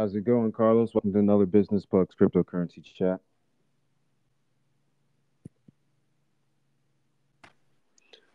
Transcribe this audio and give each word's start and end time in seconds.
How's 0.00 0.14
it 0.14 0.24
going, 0.24 0.50
Carlos? 0.50 0.94
Welcome 0.94 1.12
to 1.12 1.18
another 1.18 1.44
Business 1.44 1.84
Plugs 1.84 2.14
cryptocurrency 2.18 2.82
chat. 2.82 3.20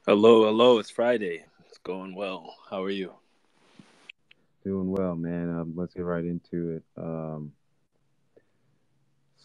Hello, 0.06 0.44
hello. 0.46 0.78
It's 0.78 0.92
Friday. 0.92 1.44
It's 1.67 1.79
going 1.79 2.13
well. 2.13 2.54
How 2.70 2.83
are 2.83 2.92
you? 2.92 3.13
Doing 4.63 4.92
well, 4.92 5.15
man. 5.15 5.49
Um, 5.49 5.74
let's 5.76 5.96
get 5.96 6.04
right 6.04 6.24
into 6.24 6.76
it. 6.76 6.83
Um, 6.97 7.51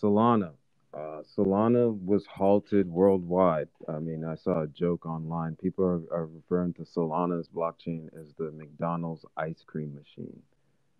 Solana. 0.02 0.50
Uh, 0.92 1.22
Solana 1.34 1.98
was 2.04 2.26
halted 2.26 2.86
worldwide. 2.86 3.68
I 3.88 3.98
mean, 3.98 4.26
I 4.26 4.34
saw 4.34 4.64
a 4.64 4.66
joke 4.66 5.06
online. 5.06 5.56
People 5.56 5.86
are, 5.86 6.02
are 6.14 6.26
referring 6.26 6.74
to 6.74 6.82
Solana's 6.82 7.48
blockchain 7.48 8.08
as 8.08 8.34
the 8.36 8.52
McDonald's 8.52 9.24
ice 9.38 9.64
cream 9.66 9.94
machine. 9.94 10.42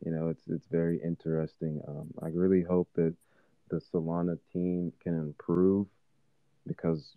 You 0.05 0.13
know, 0.13 0.29
it's 0.29 0.43
it's 0.49 0.67
very 0.71 1.01
interesting. 1.03 1.81
Um, 1.87 2.09
I 2.23 2.29
really 2.29 2.63
hope 2.63 2.89
that 2.95 3.15
the 3.71 3.81
Solana 3.93 4.39
team 4.53 4.93
can 5.03 5.15
improve 5.15 5.87
because 6.67 7.17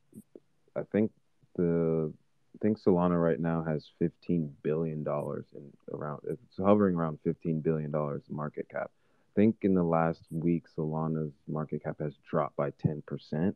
I 0.76 0.82
think 0.92 1.12
the 1.56 2.12
I 2.56 2.58
think 2.62 2.80
Solana 2.80 3.22
right 3.22 3.40
now 3.40 3.64
has 3.64 3.86
fifteen 4.00 4.54
billion 4.64 5.04
dollars 5.04 5.46
in 5.56 5.72
around 5.94 6.22
it's 6.30 6.58
hovering 6.58 6.96
around 6.96 7.20
fifteen 7.24 7.62
billion 7.62 7.92
dollars 7.92 8.24
market 8.30 8.68
cap. 8.70 8.92
I 8.92 9.34
think 9.36 9.58
in 9.62 9.74
the 9.74 9.84
last 9.84 10.22
week 10.30 10.66
Solana's 10.78 11.34
market 11.48 11.84
cap 11.84 11.98
has 12.00 12.14
dropped 12.30 12.56
by 12.56 12.72
ten 12.72 13.02
percent. 13.08 13.56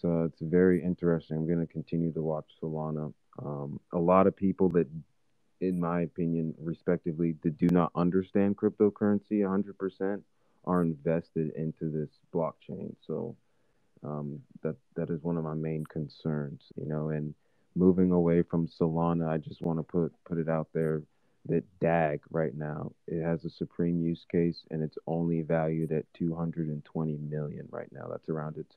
So 0.00 0.24
it's 0.24 0.40
very 0.40 0.82
interesting. 0.82 1.38
I'm 1.38 1.46
going 1.46 1.66
to 1.66 1.72
continue 1.72 2.12
to 2.12 2.22
watch 2.22 2.44
Solana. 2.62 3.12
Um, 3.42 3.80
a 3.92 3.98
lot 3.98 4.26
of 4.26 4.36
people 4.36 4.68
that, 4.70 4.86
in 5.60 5.80
my 5.80 6.02
opinion, 6.02 6.54
respectively, 6.60 7.36
that 7.42 7.58
do 7.58 7.68
not 7.68 7.90
understand 7.94 8.56
cryptocurrency 8.56 9.40
100% 9.40 10.22
are 10.64 10.82
invested 10.82 11.52
into 11.56 11.90
this 11.90 12.10
blockchain. 12.34 12.94
So 13.06 13.36
um, 14.04 14.40
that 14.62 14.76
that 14.94 15.10
is 15.10 15.22
one 15.22 15.36
of 15.36 15.44
my 15.44 15.54
main 15.54 15.84
concerns, 15.84 16.62
you 16.76 16.86
know. 16.86 17.10
And 17.10 17.34
moving 17.74 18.12
away 18.12 18.42
from 18.42 18.68
Solana, 18.68 19.28
I 19.28 19.38
just 19.38 19.62
want 19.62 19.78
to 19.78 19.82
put 19.82 20.12
put 20.24 20.38
it 20.38 20.48
out 20.48 20.68
there 20.72 21.02
that 21.48 21.64
DAG 21.80 22.20
right 22.30 22.56
now 22.56 22.92
it 23.06 23.22
has 23.22 23.44
a 23.44 23.50
supreme 23.50 24.00
use 24.00 24.24
case 24.30 24.64
and 24.70 24.82
it's 24.82 24.98
only 25.06 25.42
valued 25.42 25.92
at 25.92 26.04
220 26.14 27.16
million 27.18 27.68
right 27.70 27.90
now. 27.92 28.08
That's 28.10 28.28
around 28.28 28.56
its 28.58 28.74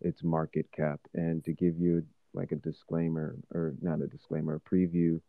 its 0.00 0.22
market 0.22 0.70
cap. 0.72 1.00
And 1.14 1.44
to 1.44 1.52
give 1.52 1.78
you 1.78 2.04
like 2.34 2.52
a 2.52 2.56
disclaimer 2.56 3.34
or 3.52 3.74
not 3.80 4.02
a 4.02 4.06
disclaimer, 4.06 4.56
a 4.56 4.74
preview, 4.74 5.20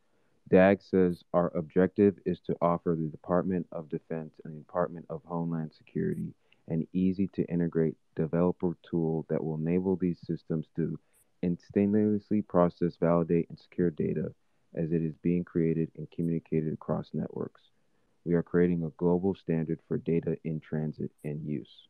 DAG 0.49 0.81
says 0.81 1.23
our 1.33 1.55
objective 1.57 2.17
is 2.25 2.39
to 2.41 2.55
offer 2.61 2.95
the 2.97 3.07
Department 3.07 3.67
of 3.71 3.89
Defense 3.89 4.33
and 4.45 4.53
the 4.53 4.59
Department 4.59 5.05
of 5.09 5.21
Homeland 5.25 5.73
Security 5.73 6.33
an 6.69 6.87
easy 6.93 7.27
to 7.27 7.45
integrate 7.45 7.95
developer 8.15 8.77
tool 8.89 9.25
that 9.29 9.43
will 9.43 9.55
enable 9.55 9.95
these 9.95 10.19
systems 10.25 10.67
to 10.75 10.99
instantaneously 11.41 12.41
process, 12.41 12.95
validate, 12.99 13.49
and 13.49 13.59
secure 13.59 13.89
data 13.89 14.33
as 14.75 14.91
it 14.91 15.01
is 15.01 15.15
being 15.21 15.43
created 15.43 15.89
and 15.97 16.09
communicated 16.11 16.73
across 16.73 17.09
networks. 17.13 17.61
We 18.25 18.33
are 18.33 18.43
creating 18.43 18.83
a 18.83 18.89
global 18.97 19.35
standard 19.35 19.79
for 19.87 19.97
data 19.97 20.37
in 20.43 20.59
transit 20.59 21.11
and 21.23 21.45
use. 21.45 21.87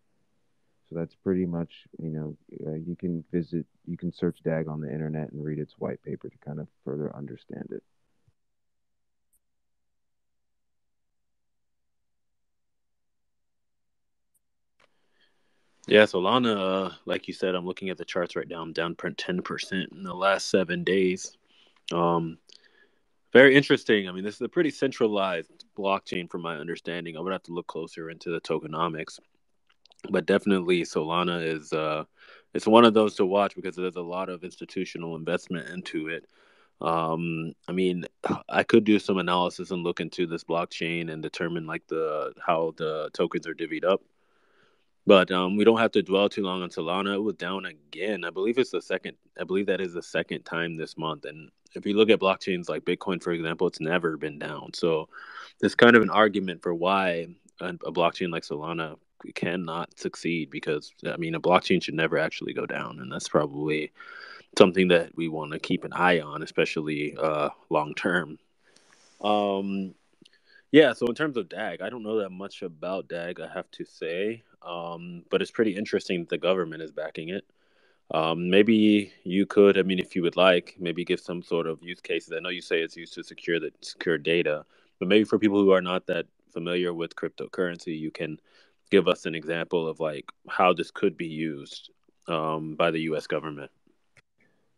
So 0.90 0.96
that's 0.96 1.16
pretty 1.16 1.46
much, 1.46 1.72
you 1.98 2.10
know, 2.10 2.38
uh, 2.66 2.76
you 2.76 2.96
can 2.96 3.24
visit, 3.32 3.66
you 3.86 3.98
can 3.98 4.14
search 4.14 4.40
DAG 4.44 4.68
on 4.68 4.80
the 4.80 4.92
internet 4.92 5.32
and 5.32 5.44
read 5.44 5.60
its 5.60 5.74
white 5.80 6.02
paper 6.04 6.30
to 6.30 6.38
kind 6.38 6.60
of 6.60 6.68
further 6.86 7.14
understand 7.16 7.70
it. 7.72 7.84
Yeah, 15.88 16.04
Solana, 16.04 16.88
uh, 16.88 16.94
like 17.06 17.30
you 17.30 17.34
said, 17.34 17.56
I'm 17.56 17.66
looking 17.66 17.90
at 17.90 17.98
the 17.98 18.04
charts 18.04 18.36
right 18.36 18.48
now. 18.48 18.62
I'm 18.62 18.74
down 18.74 18.96
10% 18.96 19.92
in 19.92 20.04
the 20.04 20.14
last 20.14 20.50
seven 20.50 20.84
days. 20.84 21.38
Um, 21.94 22.38
very 23.32 23.56
interesting. 23.56 24.10
I 24.10 24.12
mean, 24.12 24.26
this 24.26 24.36
is 24.36 24.42
a 24.42 24.50
pretty 24.50 24.70
centralized 24.70 25.64
blockchain 25.78 26.30
from 26.30 26.42
my 26.42 26.58
understanding. 26.58 27.16
I 27.16 27.22
would 27.22 27.32
have 27.32 27.44
to 27.44 27.54
look 27.54 27.68
closer 27.68 28.10
into 28.10 28.32
the 28.32 28.42
tokenomics. 28.42 29.20
But 30.10 30.26
definitely 30.26 30.84
Solana 30.84 31.44
is 31.44 31.74
uh 31.74 32.04
it's 32.54 32.68
one 32.68 32.86
of 32.86 32.94
those 32.94 33.16
to 33.16 33.26
watch 33.26 33.56
because 33.56 33.76
there's 33.76 33.96
a 33.96 34.02
lot 34.02 34.30
of 34.30 34.44
institutional 34.44 35.16
investment 35.16 35.70
into 35.70 36.08
it. 36.08 36.26
Um, 36.82 37.54
I 37.68 37.72
mean, 37.72 38.06
I 38.50 38.64
could 38.64 38.84
do 38.84 39.00
some 39.00 39.18
analysis 39.18 39.72
and 39.72 39.84
look 39.84 40.00
into 40.00 40.28
this 40.28 40.44
blockchain 40.44 41.12
and 41.12 41.22
determine 41.22 41.66
like 41.66 41.86
the 41.88 42.34
how 42.46 42.74
the 42.78 43.10
tokens 43.14 43.48
are 43.48 43.56
divvied 43.56 43.84
up. 43.86 44.02
But 45.08 45.32
um, 45.32 45.56
we 45.56 45.64
don't 45.64 45.80
have 45.80 45.94
to 45.94 46.04
dwell 46.04 46.28
too 46.28 46.44
long 46.44 46.62
on 46.62 46.70
Solana. 46.70 47.16
It 47.16 47.24
was 47.24 47.36
down 47.36 47.66
again. 47.66 48.26
I 48.26 48.30
believe 48.30 48.58
it's 48.58 48.72
the 48.72 48.82
second. 48.82 49.16
I 49.40 49.46
believe 49.46 49.68
that 49.68 49.80
is 49.80 49.94
the 49.94 50.04
second 50.04 50.44
time 50.44 50.76
this 50.76 50.98
month. 50.98 51.24
And 51.24 51.50
if 51.74 51.86
you 51.86 51.96
look 51.96 52.10
at 52.10 52.20
blockchains 52.20 52.68
like 52.68 52.84
Bitcoin, 52.84 53.24
for 53.24 53.32
example, 53.32 53.68
it's 53.68 53.80
never 53.80 54.18
been 54.18 54.38
down. 54.38 54.74
So 54.74 55.08
there's 55.60 55.76
kind 55.76 55.96
of 55.96 56.04
an 56.04 56.10
argument 56.10 56.62
for 56.62 56.76
why 56.76 57.28
a, 57.62 57.70
a 57.70 57.92
blockchain 57.92 58.32
like 58.32 58.44
Solana 58.44 58.98
cannot 59.34 59.98
succeed 59.98 60.50
because 60.50 60.92
I 61.06 61.16
mean 61.16 61.36
a 61.36 61.40
blockchain 61.40 61.82
should 61.82 61.96
never 61.96 62.18
actually 62.18 62.54
go 62.54 62.66
down, 62.66 63.00
and 63.00 63.10
that's 63.10 63.30
probably 63.30 63.94
something 64.58 64.90
that 64.90 65.16
we 65.16 65.30
want 65.30 65.54
to 65.54 65.60
keep 65.60 65.86
an 65.86 65.94
eye 65.94 66.20
on, 66.20 66.44
especially 66.44 67.16
uh, 67.18 67.50
long 67.70 67.96
term. 67.96 68.38
Um, 69.22 69.96
yeah, 70.72 70.92
so 70.94 71.08
in 71.08 71.16
terms 71.16 71.38
of 71.38 71.48
DAG, 71.48 71.82
I 71.82 71.90
don't 71.90 72.04
know 72.04 72.18
that 72.20 72.30
much 72.30 72.62
about 72.62 73.08
DAG, 73.08 73.40
I 73.40 73.48
have 73.48 73.72
to 73.72 73.86
say, 73.86 74.44
um, 74.62 75.24
but 75.30 75.42
it's 75.42 75.52
pretty 75.52 75.76
interesting 75.76 76.22
that 76.22 76.30
the 76.30 76.38
government 76.38 76.82
is 76.82 76.92
backing 76.92 77.30
it. 77.30 77.46
Um, 78.14 78.50
maybe 78.50 79.12
you 79.24 79.46
could, 79.46 79.78
I 79.78 79.84
mean, 79.84 80.00
if 80.00 80.16
you 80.16 80.22
would 80.24 80.38
like, 80.38 80.76
maybe 80.80 81.04
give 81.04 81.20
some 81.20 81.44
sort 81.44 81.68
of 81.68 81.84
use 81.84 82.00
cases. 82.00 82.34
I 82.36 82.40
know 82.40 82.50
you 82.50 82.62
say 82.62 82.82
it's 82.82 82.96
used 82.96 83.14
to 83.16 83.24
secure 83.24 83.60
the 83.60 83.72
secure 83.82 84.18
data, 84.18 84.64
but 85.00 85.08
maybe 85.08 85.26
for 85.26 85.38
people 85.38 85.62
who 85.62 85.72
are 85.72 85.82
not 85.82 86.08
that 86.08 86.26
familiar 86.54 86.94
with 86.94 87.16
cryptocurrency, 87.16 88.00
you 88.00 88.12
can 88.12 88.40
give 88.90 89.08
us 89.08 89.26
an 89.26 89.36
example 89.36 89.88
of 89.88 90.00
like 90.00 90.32
how 90.48 90.74
this 90.74 90.90
could 90.90 91.18
be 91.18 91.28
used 91.28 91.92
um, 92.30 92.76
by 92.76 92.92
the 92.92 93.02
U.S. 93.02 93.28
government. 93.28 93.72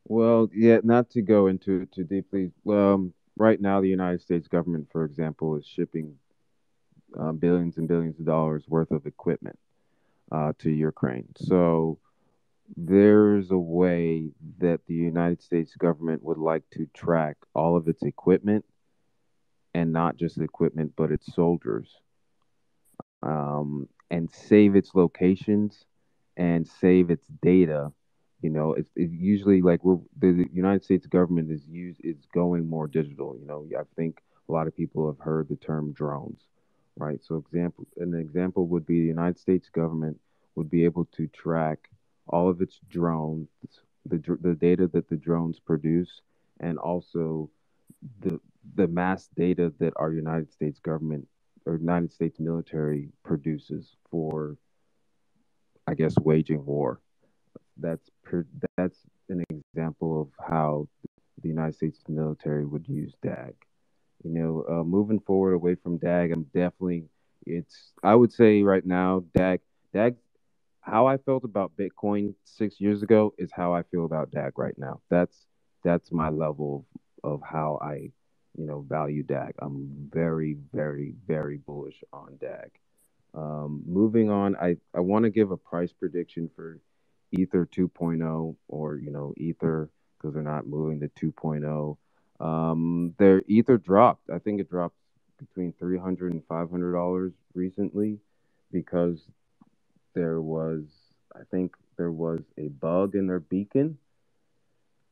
Well, 0.05 0.49
yeah, 0.51 0.79
not 0.83 1.11
to 1.11 1.21
go 1.21 1.47
into 1.47 1.85
too 1.87 2.03
deeply. 2.03 2.51
Um, 2.67 3.13
right 3.37 3.61
now, 3.61 3.79
the 3.79 3.89
United 3.89 4.21
States 4.21 4.47
government, 4.47 4.87
for 4.91 5.05
example, 5.05 5.55
is 5.55 5.67
shipping 5.67 6.15
uh, 7.19 7.31
billions 7.31 7.77
and 7.77 7.87
billions 7.87 8.19
of 8.19 8.25
dollars 8.25 8.63
worth 8.67 8.89
of 8.89 9.05
equipment 9.05 9.57
uh, 10.31 10.53
to 10.59 10.69
Ukraine. 10.69 11.27
So 11.37 11.99
there's 12.75 13.51
a 13.51 13.57
way 13.57 14.31
that 14.59 14.85
the 14.87 14.93
United 14.93 15.41
States 15.41 15.75
government 15.75 16.23
would 16.23 16.37
like 16.37 16.63
to 16.71 16.87
track 16.93 17.37
all 17.53 17.75
of 17.75 17.87
its 17.87 18.03
equipment 18.03 18.65
and 19.73 19.91
not 19.91 20.17
just 20.17 20.37
equipment, 20.37 20.93
but 20.95 21.11
its 21.11 21.33
soldiers, 21.33 21.95
um, 23.23 23.87
and 24.11 24.29
save 24.31 24.75
its 24.75 24.95
locations 24.95 25.85
and 26.37 26.67
save 26.67 27.09
its 27.09 27.27
data 27.41 27.91
you 28.41 28.49
know, 28.49 28.73
it's, 28.73 28.89
it's 28.95 29.13
usually 29.13 29.61
like 29.61 29.83
we're 29.83 29.97
the 30.17 30.47
United 30.53 30.83
States 30.83 31.05
government 31.05 31.51
is 31.51 31.65
used 31.67 31.99
is 32.03 32.25
going 32.33 32.67
more 32.69 32.87
digital. 32.87 33.35
You 33.37 33.45
know, 33.45 33.67
I 33.77 33.83
think 33.95 34.21
a 34.47 34.51
lot 34.51 34.67
of 34.67 34.75
people 34.75 35.07
have 35.07 35.19
heard 35.19 35.49
the 35.49 35.57
term 35.57 35.91
drones, 35.91 36.47
right? 36.99 37.19
So 37.23 37.35
example, 37.35 37.87
an 37.97 38.13
example 38.13 38.67
would 38.67 38.85
be 38.85 39.01
the 39.01 39.07
United 39.07 39.39
States 39.39 39.69
government 39.69 40.19
would 40.55 40.69
be 40.69 40.83
able 40.83 41.05
to 41.17 41.27
track 41.27 41.89
all 42.27 42.49
of 42.49 42.61
its 42.61 42.79
drones, 42.89 43.47
the 44.05 44.17
the 44.41 44.53
data 44.53 44.87
that 44.93 45.09
the 45.09 45.17
drones 45.17 45.59
produce, 45.59 46.21
and 46.59 46.77
also 46.77 47.49
the 48.21 48.39
the 48.75 48.87
mass 48.87 49.29
data 49.35 49.73
that 49.79 49.93
our 49.95 50.11
United 50.11 50.51
States 50.51 50.79
government 50.79 51.27
or 51.65 51.75
United 51.75 52.11
States 52.11 52.39
military 52.39 53.09
produces 53.23 53.95
for, 54.09 54.57
I 55.87 55.93
guess, 55.93 56.15
waging 56.19 56.65
war 56.65 56.99
that's 57.79 58.09
per, 58.23 58.45
that's 58.77 58.99
an 59.29 59.43
example 59.49 60.21
of 60.21 60.45
how 60.45 60.87
the 61.41 61.49
United 61.49 61.75
States 61.75 61.99
military 62.07 62.65
would 62.65 62.87
use 62.87 63.13
DAG. 63.23 63.55
You 64.23 64.31
know, 64.31 64.65
uh, 64.69 64.83
moving 64.83 65.19
forward 65.19 65.53
away 65.53 65.75
from 65.75 65.97
DAG, 65.97 66.31
I'm 66.31 66.43
definitely 66.43 67.05
it's 67.45 67.91
I 68.03 68.15
would 68.15 68.31
say 68.31 68.63
right 68.63 68.85
now 68.85 69.23
DAG 69.35 69.61
DAG 69.93 70.15
how 70.81 71.07
I 71.07 71.17
felt 71.17 71.43
about 71.43 71.73
Bitcoin 71.77 72.33
six 72.45 72.79
years 72.81 73.03
ago 73.03 73.33
is 73.37 73.51
how 73.53 73.73
I 73.73 73.83
feel 73.83 74.05
about 74.05 74.31
DAG 74.31 74.57
right 74.57 74.77
now. 74.77 75.01
That's 75.09 75.45
that's 75.83 76.11
my 76.11 76.29
level 76.29 76.85
of, 77.23 77.41
how 77.41 77.79
I 77.81 78.11
you 78.57 78.65
know 78.65 78.85
value 78.87 79.23
DAG. 79.23 79.55
I'm 79.59 80.09
very 80.11 80.57
very 80.73 81.15
very 81.27 81.57
bullish 81.57 82.03
on 82.11 82.37
DAG. 82.39 82.71
Um, 83.33 83.83
moving 83.85 84.29
on, 84.29 84.55
I 84.55 84.77
I 84.93 85.01
want 85.01 85.23
to 85.23 85.29
give 85.29 85.51
a 85.51 85.57
price 85.57 85.93
prediction 85.93 86.49
for 86.55 86.79
Ether 87.31 87.67
2.0 87.71 88.55
or 88.67 88.97
you 88.97 89.11
know 89.11 89.33
Ether 89.37 89.89
because 90.17 90.33
they're 90.33 90.43
not 90.43 90.67
moving 90.67 90.99
to 91.01 91.31
2.0. 91.31 91.97
Um, 92.39 93.15
their 93.19 93.43
Ether 93.47 93.77
dropped. 93.77 94.29
I 94.29 94.39
think 94.39 94.61
it 94.61 94.69
dropped 94.69 94.95
between 95.39 95.73
300 95.79 96.33
and 96.33 96.43
500 96.47 96.93
dollars 96.93 97.33
recently 97.55 98.19
because 98.71 99.21
there 100.15 100.41
was 100.41 100.85
I 101.35 101.41
think 101.51 101.75
there 101.97 102.11
was 102.11 102.41
a 102.57 102.69
bug 102.69 103.15
in 103.15 103.27
their 103.27 103.39
beacon 103.41 103.97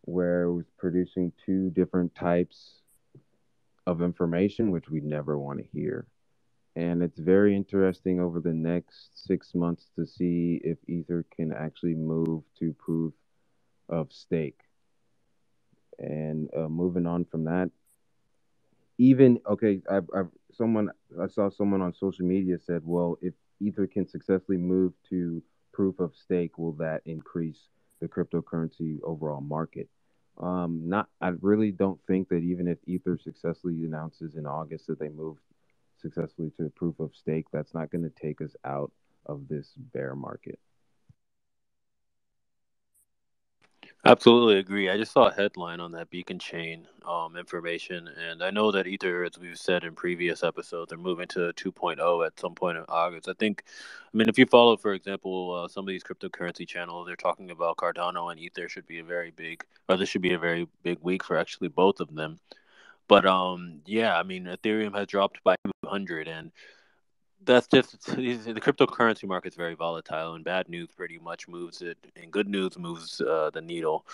where 0.03 0.43
it 0.43 0.53
was 0.53 0.65
producing 0.77 1.33
two 1.45 1.69
different 1.71 2.15
types 2.15 2.81
of 3.87 4.01
information 4.01 4.71
which 4.71 4.89
we 4.89 5.01
never 5.01 5.37
want 5.39 5.59
to 5.59 5.65
hear. 5.73 6.07
And 6.75 7.03
it's 7.03 7.19
very 7.19 7.55
interesting 7.55 8.19
over 8.21 8.39
the 8.39 8.53
next 8.53 9.09
six 9.27 9.55
months 9.55 9.87
to 9.97 10.05
see 10.05 10.61
if 10.63 10.77
Ether 10.87 11.25
can 11.35 11.53
actually 11.53 11.95
move 11.95 12.43
to 12.59 12.73
proof 12.73 13.13
of 13.89 14.11
stake. 14.13 14.61
And 15.99 16.49
uh, 16.55 16.67
moving 16.67 17.07
on 17.07 17.25
from 17.25 17.45
that, 17.45 17.71
even 18.97 19.39
okay, 19.47 19.81
I've, 19.89 20.09
I've 20.15 20.29
someone 20.53 20.89
I 21.21 21.27
saw 21.27 21.49
someone 21.49 21.81
on 21.81 21.93
social 21.93 22.25
media 22.25 22.57
said, 22.59 22.81
well, 22.83 23.17
if 23.21 23.33
Ether 23.59 23.87
can 23.87 24.07
successfully 24.07 24.57
move 24.57 24.93
to 25.09 25.41
proof 25.71 25.99
of 25.99 26.15
stake, 26.15 26.57
will 26.57 26.73
that 26.73 27.01
increase 27.05 27.59
the 27.99 28.07
cryptocurrency 28.07 28.99
overall 29.03 29.41
market? 29.41 29.89
Um, 30.39 30.87
not, 30.87 31.09
I 31.19 31.29
really 31.41 31.71
don't 31.71 31.99
think 32.05 32.29
that 32.29 32.43
even 32.43 32.67
if 32.67 32.77
Ether 32.85 33.17
successfully 33.17 33.83
announces 33.83 34.35
in 34.35 34.45
August 34.45 34.87
that 34.87 34.99
they 34.99 35.09
move 35.09 35.37
successfully 35.99 36.51
to 36.57 36.69
proof 36.75 36.99
of 36.99 37.15
stake, 37.15 37.45
that's 37.51 37.73
not 37.73 37.89
going 37.89 38.03
to 38.03 38.11
take 38.21 38.41
us 38.41 38.55
out 38.63 38.91
of 39.25 39.47
this 39.47 39.73
bear 39.93 40.15
market. 40.15 40.59
Absolutely 44.07 44.57
agree. 44.59 44.89
I 44.89 44.95
just 44.95 45.11
saw 45.11 45.27
a 45.27 45.33
headline 45.33 45.81
on 45.81 45.91
that 45.91 46.09
beacon 46.09 46.39
chain 46.39 46.87
um, 47.05 47.35
information, 47.35 48.07
and 48.07 48.41
I 48.41 48.51
know 48.51 48.71
that 48.71 48.87
Ether, 48.87 49.25
as 49.25 49.37
we've 49.37 49.57
said 49.57 49.83
in 49.83 49.95
previous 49.95 50.43
episodes, 50.43 50.93
are 50.93 50.97
moving 50.97 51.27
to 51.29 51.51
2.0 51.53 52.25
at 52.25 52.39
some 52.39 52.55
point 52.55 52.77
in 52.77 52.85
August. 52.87 53.27
I 53.27 53.33
think, 53.33 53.65
I 54.13 54.17
mean, 54.17 54.29
if 54.29 54.39
you 54.39 54.45
follow, 54.45 54.77
for 54.77 54.93
example, 54.93 55.53
uh, 55.53 55.67
some 55.67 55.83
of 55.83 55.89
these 55.89 56.05
cryptocurrency 56.05 56.65
channels, 56.65 57.05
they're 57.05 57.17
talking 57.17 57.51
about 57.51 57.75
Cardano 57.75 58.31
and 58.31 58.39
Ether 58.39 58.69
should 58.69 58.87
be 58.87 58.99
a 58.99 59.03
very 59.03 59.31
big, 59.31 59.65
or 59.89 59.97
this 59.97 60.07
should 60.07 60.21
be 60.21 60.33
a 60.33 60.39
very 60.39 60.69
big 60.83 60.99
week 61.01 61.21
for 61.23 61.37
actually 61.37 61.67
both 61.67 61.99
of 61.99 62.15
them. 62.15 62.39
But 63.09 63.25
um, 63.25 63.81
yeah, 63.85 64.17
I 64.17 64.23
mean, 64.23 64.45
Ethereum 64.45 64.95
has 64.95 65.07
dropped 65.07 65.43
by 65.43 65.55
200, 65.83 66.29
and 66.29 66.51
that's 67.45 67.67
just 67.67 68.05
the 68.05 68.61
cryptocurrency 68.61 69.27
market 69.27 69.49
is 69.49 69.55
very 69.55 69.75
volatile, 69.75 70.33
and 70.33 70.43
bad 70.43 70.69
news 70.69 70.89
pretty 70.95 71.17
much 71.19 71.47
moves 71.47 71.81
it, 71.81 71.97
and 72.15 72.31
good 72.31 72.47
news 72.47 72.77
moves 72.77 73.21
uh, 73.21 73.49
the 73.53 73.61
needle, 73.61 74.05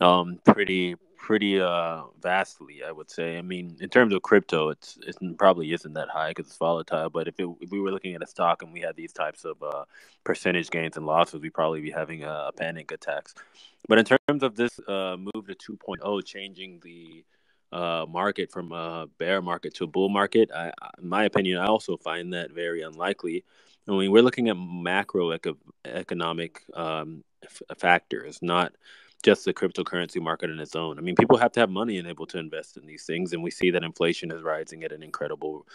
um, 0.00 0.40
pretty 0.44 0.96
pretty 1.20 1.60
uh 1.60 2.02
vastly, 2.22 2.82
I 2.82 2.90
would 2.90 3.10
say. 3.10 3.38
I 3.38 3.42
mean, 3.42 3.76
in 3.80 3.90
terms 3.90 4.14
of 4.14 4.22
crypto, 4.22 4.70
it's 4.70 4.98
it 5.06 5.16
probably 5.38 5.72
isn't 5.72 5.92
that 5.92 6.08
high 6.08 6.30
because 6.30 6.46
it's 6.46 6.56
volatile. 6.56 7.10
But 7.10 7.28
if 7.28 7.38
it, 7.38 7.46
if 7.60 7.70
we 7.70 7.80
were 7.80 7.92
looking 7.92 8.14
at 8.14 8.22
a 8.22 8.26
stock 8.26 8.62
and 8.62 8.72
we 8.72 8.80
had 8.80 8.96
these 8.96 9.12
types 9.12 9.44
of 9.44 9.62
uh, 9.62 9.84
percentage 10.24 10.70
gains 10.70 10.96
and 10.96 11.06
losses, 11.06 11.40
we'd 11.40 11.54
probably 11.54 11.82
be 11.82 11.90
having 11.90 12.24
a, 12.24 12.46
a 12.48 12.52
panic 12.52 12.90
attacks. 12.90 13.34
But 13.88 13.98
in 13.98 14.04
terms 14.04 14.42
of 14.42 14.56
this 14.56 14.78
uh, 14.88 15.16
move 15.18 15.46
to 15.46 15.76
2.0, 15.76 16.24
changing 16.24 16.80
the 16.82 17.24
uh, 17.72 18.06
market 18.08 18.50
from 18.50 18.72
a 18.72 19.08
bear 19.18 19.40
market 19.42 19.74
to 19.76 19.84
a 19.84 19.86
bull 19.86 20.08
market. 20.08 20.50
I, 20.54 20.72
in 21.00 21.08
my 21.08 21.24
opinion, 21.24 21.58
I 21.58 21.66
also 21.66 21.96
find 21.96 22.32
that 22.34 22.52
very 22.52 22.82
unlikely. 22.82 23.44
I 23.88 23.92
mean, 23.92 24.10
we're 24.10 24.22
looking 24.22 24.48
at 24.48 24.56
macro 24.56 25.36
economic 25.84 26.62
um, 26.74 27.24
f- 27.42 27.62
factors, 27.78 28.38
not 28.42 28.72
just 29.22 29.44
the 29.44 29.52
cryptocurrency 29.52 30.20
market 30.20 30.50
in 30.50 30.58
its 30.58 30.74
own. 30.74 30.98
I 30.98 31.02
mean, 31.02 31.16
people 31.16 31.36
have 31.36 31.52
to 31.52 31.60
have 31.60 31.70
money 31.70 31.98
and 31.98 32.08
able 32.08 32.26
to 32.26 32.38
invest 32.38 32.76
in 32.76 32.86
these 32.86 33.04
things, 33.04 33.32
and 33.32 33.42
we 33.42 33.50
see 33.50 33.70
that 33.70 33.82
inflation 33.82 34.30
is 34.30 34.42
rising 34.42 34.84
at 34.84 34.92
an 34.92 35.02
incredible, 35.02 35.66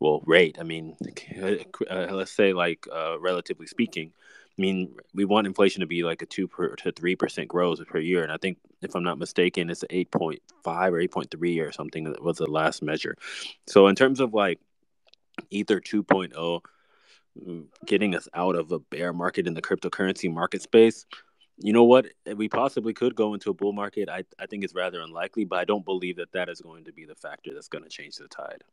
well, 0.00 0.22
rate. 0.26 0.56
I 0.60 0.64
mean, 0.64 0.96
uh, 1.90 2.06
let's 2.10 2.32
say, 2.32 2.52
like, 2.52 2.86
uh, 2.92 3.18
relatively 3.18 3.66
speaking, 3.66 4.12
I 4.58 4.60
mean, 4.60 4.96
we 5.14 5.24
want 5.24 5.46
inflation 5.46 5.80
to 5.80 5.86
be 5.86 6.02
like 6.02 6.22
a 6.22 6.26
two 6.26 6.46
per, 6.46 6.74
to 6.76 6.92
three 6.92 7.16
percent 7.16 7.48
growth 7.48 7.84
per 7.86 7.98
year, 7.98 8.22
and 8.22 8.32
I 8.32 8.36
think 8.36 8.58
if 8.82 8.94
I'm 8.94 9.04
not 9.04 9.18
mistaken, 9.18 9.70
it's 9.70 9.84
eight 9.90 10.10
point 10.10 10.40
five 10.64 10.92
or 10.92 11.00
eight 11.00 11.12
point 11.12 11.30
three 11.30 11.58
or 11.60 11.72
something 11.72 12.04
that 12.04 12.22
was 12.22 12.38
the 12.38 12.50
last 12.50 12.82
measure. 12.82 13.16
So 13.66 13.86
in 13.86 13.94
terms 13.94 14.20
of 14.20 14.34
like 14.34 14.58
Ether 15.50 15.80
2.0 15.80 16.60
mm, 17.46 17.64
getting 17.86 18.14
us 18.14 18.28
out 18.34 18.56
of 18.56 18.72
a 18.72 18.78
bear 18.78 19.12
market 19.12 19.46
in 19.46 19.54
the 19.54 19.62
cryptocurrency 19.62 20.32
market 20.32 20.62
space, 20.62 21.06
you 21.58 21.72
know 21.72 21.84
what? 21.84 22.06
We 22.36 22.48
possibly 22.48 22.92
could 22.92 23.14
go 23.14 23.34
into 23.34 23.50
a 23.50 23.54
bull 23.54 23.72
market. 23.72 24.08
I 24.08 24.24
I 24.38 24.46
think 24.46 24.64
it's 24.64 24.74
rather 24.74 25.00
unlikely, 25.00 25.44
but 25.44 25.58
I 25.58 25.64
don't 25.64 25.84
believe 25.84 26.16
that 26.16 26.32
that 26.32 26.48
is 26.48 26.60
going 26.60 26.84
to 26.84 26.92
be 26.92 27.04
the 27.04 27.14
factor 27.14 27.52
that's 27.54 27.68
going 27.68 27.84
to 27.84 27.90
change 27.90 28.16
the 28.16 28.28
tide. 28.28 28.64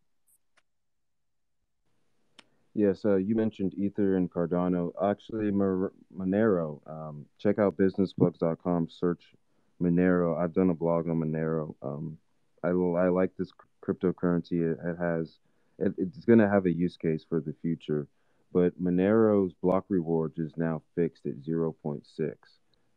Yes, 2.77 3.05
uh, 3.05 3.15
you 3.15 3.33
mentioned 3.33 3.73
Ether 3.73 4.17
and 4.17 4.31
Cardano. 4.31 4.91
Actually, 5.03 5.49
Monero. 5.49 6.79
Um, 6.85 7.25
check 7.39 7.57
out 7.57 7.75
businessplugs.com. 7.75 8.89
Search 8.91 9.33
Monero. 9.81 10.37
I've 10.37 10.53
done 10.53 10.69
a 10.69 10.75
blog 10.75 11.09
on 11.09 11.19
Monero. 11.19 11.73
Um, 11.81 12.19
I, 12.63 12.67
I 12.67 13.09
like 13.09 13.31
this 13.35 13.51
cryptocurrency. 13.83 14.61
It, 14.61 14.77
it 14.85 14.95
has, 14.99 15.39
it, 15.79 15.95
it's 15.97 16.23
going 16.25 16.37
to 16.37 16.47
have 16.47 16.67
a 16.67 16.71
use 16.71 16.97
case 16.97 17.25
for 17.27 17.39
the 17.39 17.55
future. 17.63 18.05
But 18.53 18.79
Monero's 18.79 19.53
block 19.53 19.85
reward 19.89 20.33
is 20.37 20.51
now 20.55 20.83
fixed 20.93 21.25
at 21.25 21.41
0.6. 21.41 22.03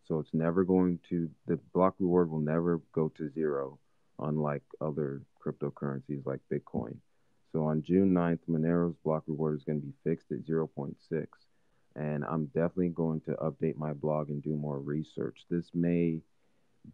So 0.04 0.18
it's 0.18 0.34
never 0.34 0.62
going 0.62 0.98
to, 1.08 1.30
the 1.46 1.58
block 1.72 1.94
reward 1.98 2.30
will 2.30 2.40
never 2.40 2.82
go 2.92 3.08
to 3.16 3.30
zero, 3.30 3.78
unlike 4.18 4.62
other 4.82 5.22
cryptocurrencies 5.42 6.26
like 6.26 6.40
Bitcoin. 6.52 6.98
So 7.52 7.64
on 7.64 7.82
June 7.82 8.12
9th, 8.12 8.40
Monero's 8.48 8.96
block 9.04 9.24
reward 9.26 9.56
is 9.56 9.64
going 9.64 9.80
to 9.80 9.86
be 9.86 9.92
fixed 10.04 10.30
at 10.30 10.44
0.6. 10.46 11.26
And 11.96 12.24
I'm 12.24 12.46
definitely 12.46 12.90
going 12.90 13.20
to 13.22 13.32
update 13.32 13.76
my 13.76 13.92
blog 13.92 14.30
and 14.30 14.42
do 14.42 14.54
more 14.54 14.78
research. 14.78 15.44
This 15.50 15.70
may 15.74 16.20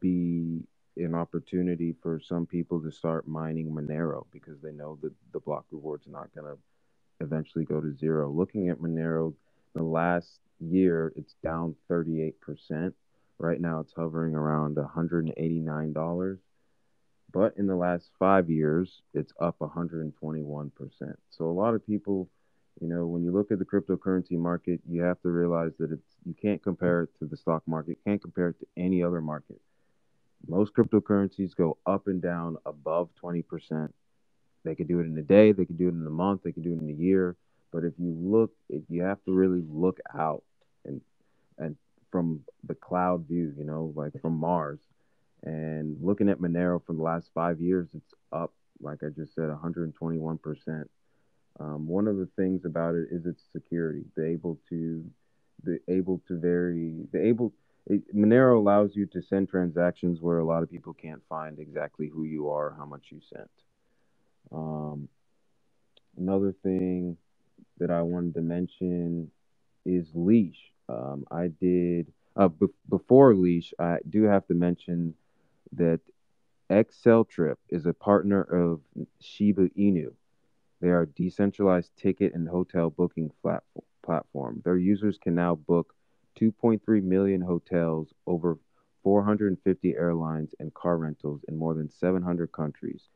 be 0.01 0.63
an 0.97 1.15
opportunity 1.15 1.95
for 2.03 2.19
some 2.21 2.47
people 2.47 2.81
to 2.81 2.91
start 2.91 3.29
mining 3.29 3.71
Monero 3.71 4.25
because 4.33 4.61
they 4.63 4.73
know 4.73 4.99
that 5.03 5.13
the 5.33 5.41
block 5.41 5.67
reward's 5.71 6.07
not 6.07 6.35
going 6.35 6.47
to 6.47 6.59
eventually 7.21 7.65
go 7.65 7.81
to 7.81 7.95
zero. 7.95 8.31
Looking 8.31 8.71
at 8.71 8.79
Monero, 8.79 9.35
the 9.75 9.83
last 9.83 10.41
year 10.59 11.13
it's 11.17 11.35
down 11.45 11.77
38%. 11.91 12.93
Right 13.39 13.61
now 13.61 13.81
it's 13.81 13.93
hovering 13.93 14.35
around 14.35 14.77
$189. 14.77 16.39
But 17.37 17.53
in 17.59 17.67
the 17.67 17.77
last 17.77 18.09
five 18.19 18.49
years, 18.49 19.03
it's 19.13 19.31
up 19.39 19.59
121%. 19.59 20.71
So 21.29 21.45
a 21.45 21.53
lot 21.53 21.75
of 21.75 21.87
people, 21.87 22.31
you 22.81 22.89
know, 22.89 23.05
when 23.05 23.23
you 23.25 23.31
look 23.31 23.53
at 23.53 23.59
the 23.59 23.65
cryptocurrency 23.67 24.39
market, 24.39 24.81
you 24.89 25.03
have 25.03 25.21
to 25.21 25.29
realize 25.29 25.73
that 25.79 25.93
it's 25.93 26.17
you 26.25 26.33
can't 26.33 26.63
compare 26.63 27.03
it 27.03 27.11
to 27.19 27.27
the 27.27 27.37
stock 27.37 27.63
market, 27.67 27.99
can't 28.07 28.23
compare 28.23 28.49
it 28.49 28.59
to 28.61 28.67
any 28.79 29.03
other 29.03 29.21
market. 29.21 29.61
Most 30.49 30.73
cryptocurrencies 30.73 31.55
go 31.55 31.77
up 31.85 32.07
and 32.07 32.23
down 32.23 32.57
above 32.65 33.11
20%. 33.23 33.93
They 34.65 34.75
could 34.75 34.89
do 34.89 35.01
it 35.01 35.05
in 35.05 35.19
a 35.19 35.23
day, 35.23 35.53
they 35.53 35.67
could 35.67 35.77
do 35.77 35.89
it 35.89 35.95
in 35.95 36.07
a 36.07 36.11
month, 36.11 36.41
they 36.43 36.53
could 36.53 36.65
do 36.65 36.73
it 36.73 36.81
in 36.81 36.89
a 36.89 37.03
year. 37.03 37.37
But 37.71 37.85
if 37.85 37.93
you 37.99 38.17
look, 38.19 38.53
if 38.71 38.83
you 38.89 39.03
have 39.03 39.23
to 39.27 39.33
really 39.33 39.63
look 39.69 40.01
out 40.19 40.43
and 40.87 41.03
and 41.59 41.77
from 42.11 42.45
the 42.67 42.75
cloud 42.75 43.29
view, 43.29 43.53
you 43.59 43.65
know, 43.65 43.93
like 43.95 44.19
from 44.23 44.39
Mars, 44.39 44.79
and 45.47 45.97
looking 46.03 46.29
at 46.29 46.41
Monero 46.41 46.85
for 46.85 46.93
the 46.93 47.03
last 47.03 47.31
five 47.33 47.61
years, 47.61 47.89
it's 47.95 48.13
up, 48.33 48.53
like 48.81 48.99
I 49.05 49.11
just 49.17 49.33
said, 49.35 49.49
121%. 49.49 50.85
Um, 51.61 51.87
one 51.87 52.09
of 52.09 52.17
the 52.17 52.29
things 52.37 52.65
about 52.65 52.97
it 52.97 53.07
is 53.13 53.27
its 53.27 53.45
security. 53.53 54.03
They're 54.17 54.27
able 54.27 54.59
to, 54.71 55.05
they're 55.63 55.79
able 55.89 56.21
to 56.27 56.37
vary, 56.37 57.07
they're 57.13 57.25
able, 57.25 57.55
it, 57.87 58.15
Monero 58.15 58.59
allows 58.59 58.97
you 58.97 59.07
to 59.07 59.23
send 59.23 59.49
transactions 59.49 60.21
where 60.21 60.39
a 60.39 60.45
lot 60.45 60.65
of 60.65 60.71
people 60.71 60.93
can't 60.93 61.23
find 61.29 61.61
exactly 61.61 62.09
who 62.09 62.25
you 62.25 62.51
are, 62.51 62.75
how 62.77 62.85
much 62.85 63.07
you 63.11 63.21
sent. 63.33 63.51
Um, 64.51 65.09
another 66.19 66.57
thing 66.65 67.17
that 67.79 67.93
I 67.93 68.03
wanted 68.03 68.35
to 68.35 68.43
mention 68.43 69.31
is 69.85 70.09
Leash. 70.13 70.59
Um, 70.89 71.25
I 71.31 71.53
did, 71.61 72.13
uh, 72.35 72.49
before 72.89 73.33
Leash, 73.37 73.73
I 73.79 73.99
do 74.11 74.25
have 74.25 74.45
to 74.49 74.55
mention 74.55 75.15
that 75.77 76.01
Trip 77.29 77.59
is 77.69 77.87
a 77.87 77.93
partner 77.93 78.43
of 78.43 78.81
Shiba 79.21 79.69
Inu. 79.71 80.13
They 80.81 80.89
are 80.89 81.03
a 81.03 81.07
decentralized 81.07 81.91
ticket 81.97 82.35
and 82.35 82.49
hotel 82.49 82.91
booking 82.91 83.31
platform. 84.03 84.63
Their 84.65 84.77
users 84.77 85.19
can 85.19 85.35
now 85.35 85.55
book 85.55 85.95
2.3 86.41 87.03
million 87.03 87.41
hotels, 87.41 88.13
over 88.27 88.59
450 89.03 89.95
airlines, 89.95 90.55
and 90.59 90.75
car 90.75 90.99
rentals 90.99 91.43
in 91.49 91.57
more 91.57 91.75
than 91.75 91.91
700 91.91 92.53
countries 92.53 93.09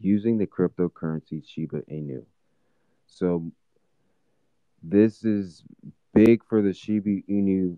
using 0.00 0.38
the 0.38 0.46
cryptocurrency 0.46 1.46
Shiba 1.46 1.82
Inu. 1.82 2.24
So, 3.06 3.52
this 4.82 5.24
is 5.24 5.62
big 6.12 6.44
for 6.44 6.62
the 6.62 6.72
Shiba 6.72 7.20
Inu 7.30 7.76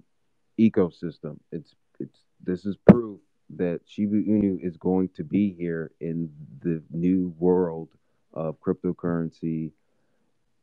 ecosystem. 0.58 1.38
It's 1.52 1.74
it's 1.98 2.20
this 2.42 2.64
is 2.64 2.76
proof 2.88 3.20
that 3.50 3.80
Shiba 3.86 4.16
Inu 4.16 4.58
is 4.60 4.76
going 4.76 5.10
to 5.16 5.24
be 5.24 5.54
here 5.56 5.92
in 6.00 6.30
the 6.62 6.82
new 6.90 7.34
world 7.38 7.88
of 8.32 8.60
cryptocurrency. 8.60 9.70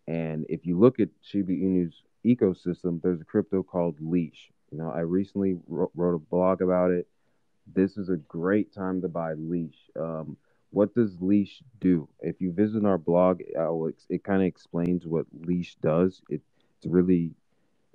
And 0.08 0.46
if 0.50 0.66
you 0.66 0.78
look 0.78 1.00
at 1.00 1.10
Shiba 1.22 1.54
Inu's 1.54 2.04
ecosystem, 2.25 3.02
there's 3.02 3.22
a 3.22 3.25
crypto 3.25 3.63
called 3.63 3.96
Leash. 4.00 4.52
You 4.72 4.80
know, 4.80 4.92
I 4.92 5.00
recently 5.02 5.58
wrote, 5.68 6.16
a 6.16 6.20
blog 6.20 6.62
about 6.62 6.92
it. 6.92 7.08
This 7.74 7.98
is 7.98 8.10
a 8.10 8.18
great 8.18 8.74
time 8.74 9.02
to 9.02 9.08
buy 9.08 9.34
Leash. 9.34 9.78
Um, 9.98 10.36
what 10.72 10.94
does 10.94 11.16
Leash 11.22 11.62
do? 11.80 12.10
If 12.20 12.42
you 12.42 12.52
visit 12.52 12.84
our 12.84 12.98
blog, 12.98 13.42
it 13.42 14.24
kind 14.24 14.42
of 14.42 14.48
explains 14.48 15.06
what 15.06 15.25
Leash 15.46 15.75
does. 15.75 16.22
It, 16.30 16.42
it's 16.78 16.88
really, 16.88 17.32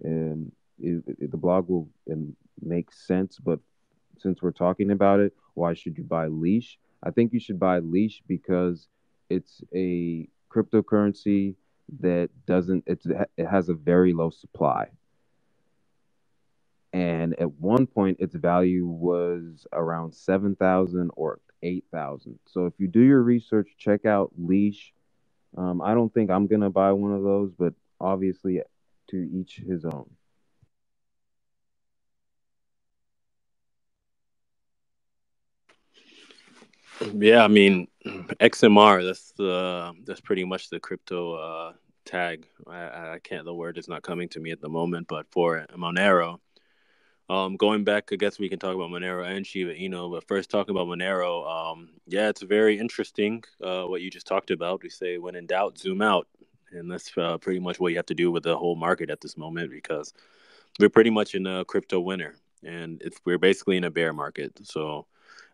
um, 0.05 0.53
it, 0.81 1.03
it, 1.07 1.31
the 1.31 1.37
blog 1.37 1.69
will 1.69 1.89
um, 2.11 2.35
make 2.63 2.93
sense, 2.93 3.39
but 3.39 3.59
since 4.21 4.43
we're 4.43 4.53
talking 4.53 4.91
about 4.91 5.21
it, 5.21 5.35
why 5.55 5.75
should 5.75 5.97
you 5.97 6.05
buy 6.05 6.27
Leash? 6.29 6.79
I 7.03 7.11
think 7.11 7.33
you 7.33 7.41
should 7.41 7.59
buy 7.61 7.79
Leash 7.79 8.23
because 8.27 8.89
it's 9.31 9.63
a 9.75 10.29
cryptocurrency 10.51 11.55
that 12.01 12.31
doesn't 12.47 12.85
it's 12.87 13.07
it 13.07 13.47
has 13.47 13.69
a 13.69 13.75
very 13.75 14.13
low 14.13 14.31
supply. 14.31 14.89
And 16.93 17.39
at 17.39 17.53
one 17.53 17.87
point 17.87 18.19
its 18.21 18.35
value 18.35 18.87
was 18.87 19.67
around 19.73 20.15
7,000 20.15 21.11
or 21.17 21.39
8,000. 21.63 22.39
So 22.47 22.67
if 22.67 22.75
you 22.79 22.89
do 22.89 23.01
your 23.01 23.23
research, 23.23 23.69
check 23.79 24.07
out 24.07 24.33
Leash. 24.39 24.93
Um, 25.57 25.83
I 25.83 25.95
don't 25.95 26.13
think 26.13 26.31
I'm 26.31 26.47
going 26.47 26.63
to 26.63 26.71
buy 26.71 26.93
one 26.93 27.13
of 27.13 27.23
those, 27.23 27.53
but 27.59 27.75
obviously 28.01 28.63
to 29.11 29.17
each 29.17 29.57
his 29.67 29.85
own. 29.85 30.09
Yeah, 37.15 37.45
I 37.45 37.49
mean 37.49 37.89
XMR. 38.07 39.05
That's 39.05 39.33
the 39.33 39.93
that's 40.05 40.21
pretty 40.21 40.45
much 40.45 40.71
the 40.71 40.81
crypto 40.81 41.35
uh, 41.35 41.73
tag. 42.05 42.47
I, 42.67 43.15
I 43.15 43.19
can't. 43.23 43.45
The 43.45 43.55
word 43.55 43.79
is 43.79 43.89
not 43.89 44.03
coming 44.03 44.29
to 44.31 44.41
me 44.41 44.51
at 44.51 44.61
the 44.61 44.69
moment. 44.69 45.07
But 45.09 45.27
for 45.31 45.67
Monero, 45.77 46.41
um, 47.29 47.57
going 47.57 47.85
back, 47.85 48.09
I 48.13 48.17
guess 48.17 48.39
we 48.39 48.49
can 48.49 48.59
talk 48.59 48.75
about 48.75 48.91
Monero 48.91 49.27
and 49.27 49.47
Shiba 49.47 49.75
Inu. 49.75 50.11
But 50.11 50.27
first, 50.27 50.51
talking 50.51 50.75
about 50.75 50.89
Monero, 50.89 51.47
um, 51.47 51.91
yeah, 52.07 52.29
it's 52.29 52.43
very 52.43 52.79
interesting 52.79 53.45
uh, 53.63 53.85
what 53.85 54.01
you 54.01 54.11
just 54.11 54.27
talked 54.27 54.51
about. 54.51 54.83
We 54.83 54.91
say 54.91 55.19
when 55.19 55.37
in 55.37 55.47
doubt, 55.47 55.79
zoom 55.79 56.03
out, 56.03 56.27
and 56.73 56.91
that's 56.91 57.17
uh, 57.17 57.39
pretty 57.39 57.61
much 57.61 57.79
what 57.79 57.93
you 57.93 57.97
have 57.99 58.07
to 58.07 58.15
do 58.15 58.31
with 58.31 58.43
the 58.43 58.57
whole 58.57 58.77
market 58.77 59.11
at 59.11 59.21
this 59.21 59.37
moment 59.37 59.71
because 59.71 60.13
we're 60.81 60.89
pretty 60.89 61.11
much 61.11 61.35
in 61.35 61.47
a 61.47 61.65
crypto 61.65 62.01
winter, 62.01 62.37
and 62.65 63.01
it's 63.03 63.21
we're 63.25 63.39
basically 63.39 63.77
in 63.77 63.85
a 63.85 63.91
bear 63.91 64.13
market. 64.13 64.59
So 64.67 65.07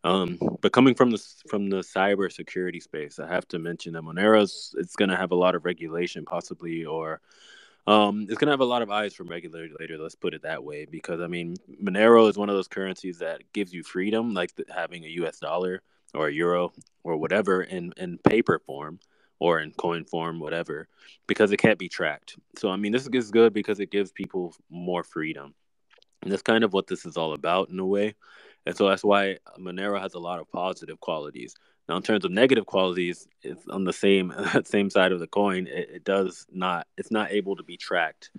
um, 0.04 0.38
but 0.61 0.73
coming 0.73 0.94
from 0.94 1.11
the 1.11 1.23
from 1.49 1.70
the 1.70 1.78
cyber 1.78 2.30
security 2.30 2.78
space, 2.78 3.18
I 3.18 3.26
have 3.26 3.49
to 3.49 3.58
mention 3.58 3.94
that 3.94 4.02
Monero's 4.02 4.75
it's 4.78 4.96
going 4.96 5.08
to 5.08 5.16
have 5.16 5.32
a 5.32 5.37
lot 5.37 5.54
of 5.54 5.64
regulation, 5.64 6.26
possibly, 6.26 6.84
or 6.84 7.23
um, 7.87 8.26
it's 8.28 8.38
going 8.38 8.49
to 8.49 8.52
have 8.52 8.61
a 8.61 8.66
lot 8.66 8.82
of 8.82 8.90
eyes 8.90 9.14
from 9.14 9.28
regulators. 9.28 9.99
Let's 10.00 10.14
put 10.14 10.34
it 10.34 10.42
that 10.42 10.62
way, 10.62 10.84
because 10.84 11.20
I 11.20 11.26
mean, 11.26 11.56
Monero 11.82 12.28
is 12.28 12.37
one 12.37 12.50
of 12.50 12.54
those 12.54 12.68
currencies 12.68 13.18
that 13.18 13.42
gives 13.54 13.73
you 13.73 13.82
freedom, 13.82 14.34
like 14.34 14.54
the, 14.54 14.64
having 14.75 15.04
a 15.04 15.08
U.S. 15.08 15.38
dollar 15.38 15.82
or 16.12 16.28
a 16.28 16.32
euro 16.32 16.73
or 17.02 17.16
whatever 17.16 17.62
in 17.62 17.92
in 17.96 18.18
paper 18.18 18.61
form 18.66 19.00
or 19.38 19.61
in 19.61 19.73
coin 19.73 20.04
form, 20.04 20.38
whatever, 20.38 20.87
because 21.26 21.50
it 21.50 21.56
can't 21.56 21.78
be 21.78 21.88
tracked. 21.88 22.37
So 22.56 22.68
I 22.70 22.76
mean, 22.76 22.92
this 22.92 23.06
is 23.06 23.30
good 23.30 23.54
because 23.54 23.80
it 23.80 23.90
gives 23.90 24.12
people 24.12 24.54
more 24.68 25.02
freedom, 25.02 25.54
and 26.23 26.30
that's 26.30 26.42
kind 26.42 26.62
of 26.62 26.75
what 26.75 26.88
this 26.88 27.06
is 27.06 27.16
all 27.16 27.32
about 27.32 27.70
in 27.70 27.78
a 27.78 27.87
way. 27.87 28.14
And 28.66 28.76
so 28.76 28.88
that's 28.88 29.04
why 29.04 29.38
Monero 29.59 30.00
has 30.00 30.14
a 30.14 30.18
lot 30.18 30.40
of 30.40 30.50
positive 30.50 31.00
qualities. 31.00 31.54
Now, 31.88 31.97
in 31.97 32.02
terms 32.02 32.25
of 32.25 32.30
negative 32.30 32.66
qualities, 32.66 33.28
it's 33.42 33.66
on 33.68 33.85
the 33.85 33.92
same 33.92 34.33
same 34.64 34.90
side 34.90 35.12
of 35.12 35.21
the 35.21 35.26
coin. 35.26 35.66
It, 35.66 35.90
it 35.97 36.04
does 36.04 36.47
not. 36.50 36.87
It's 36.97 37.11
not 37.11 37.30
able 37.30 37.56
to 37.56 37.62
be 37.62 37.76
tracked, 37.76 38.30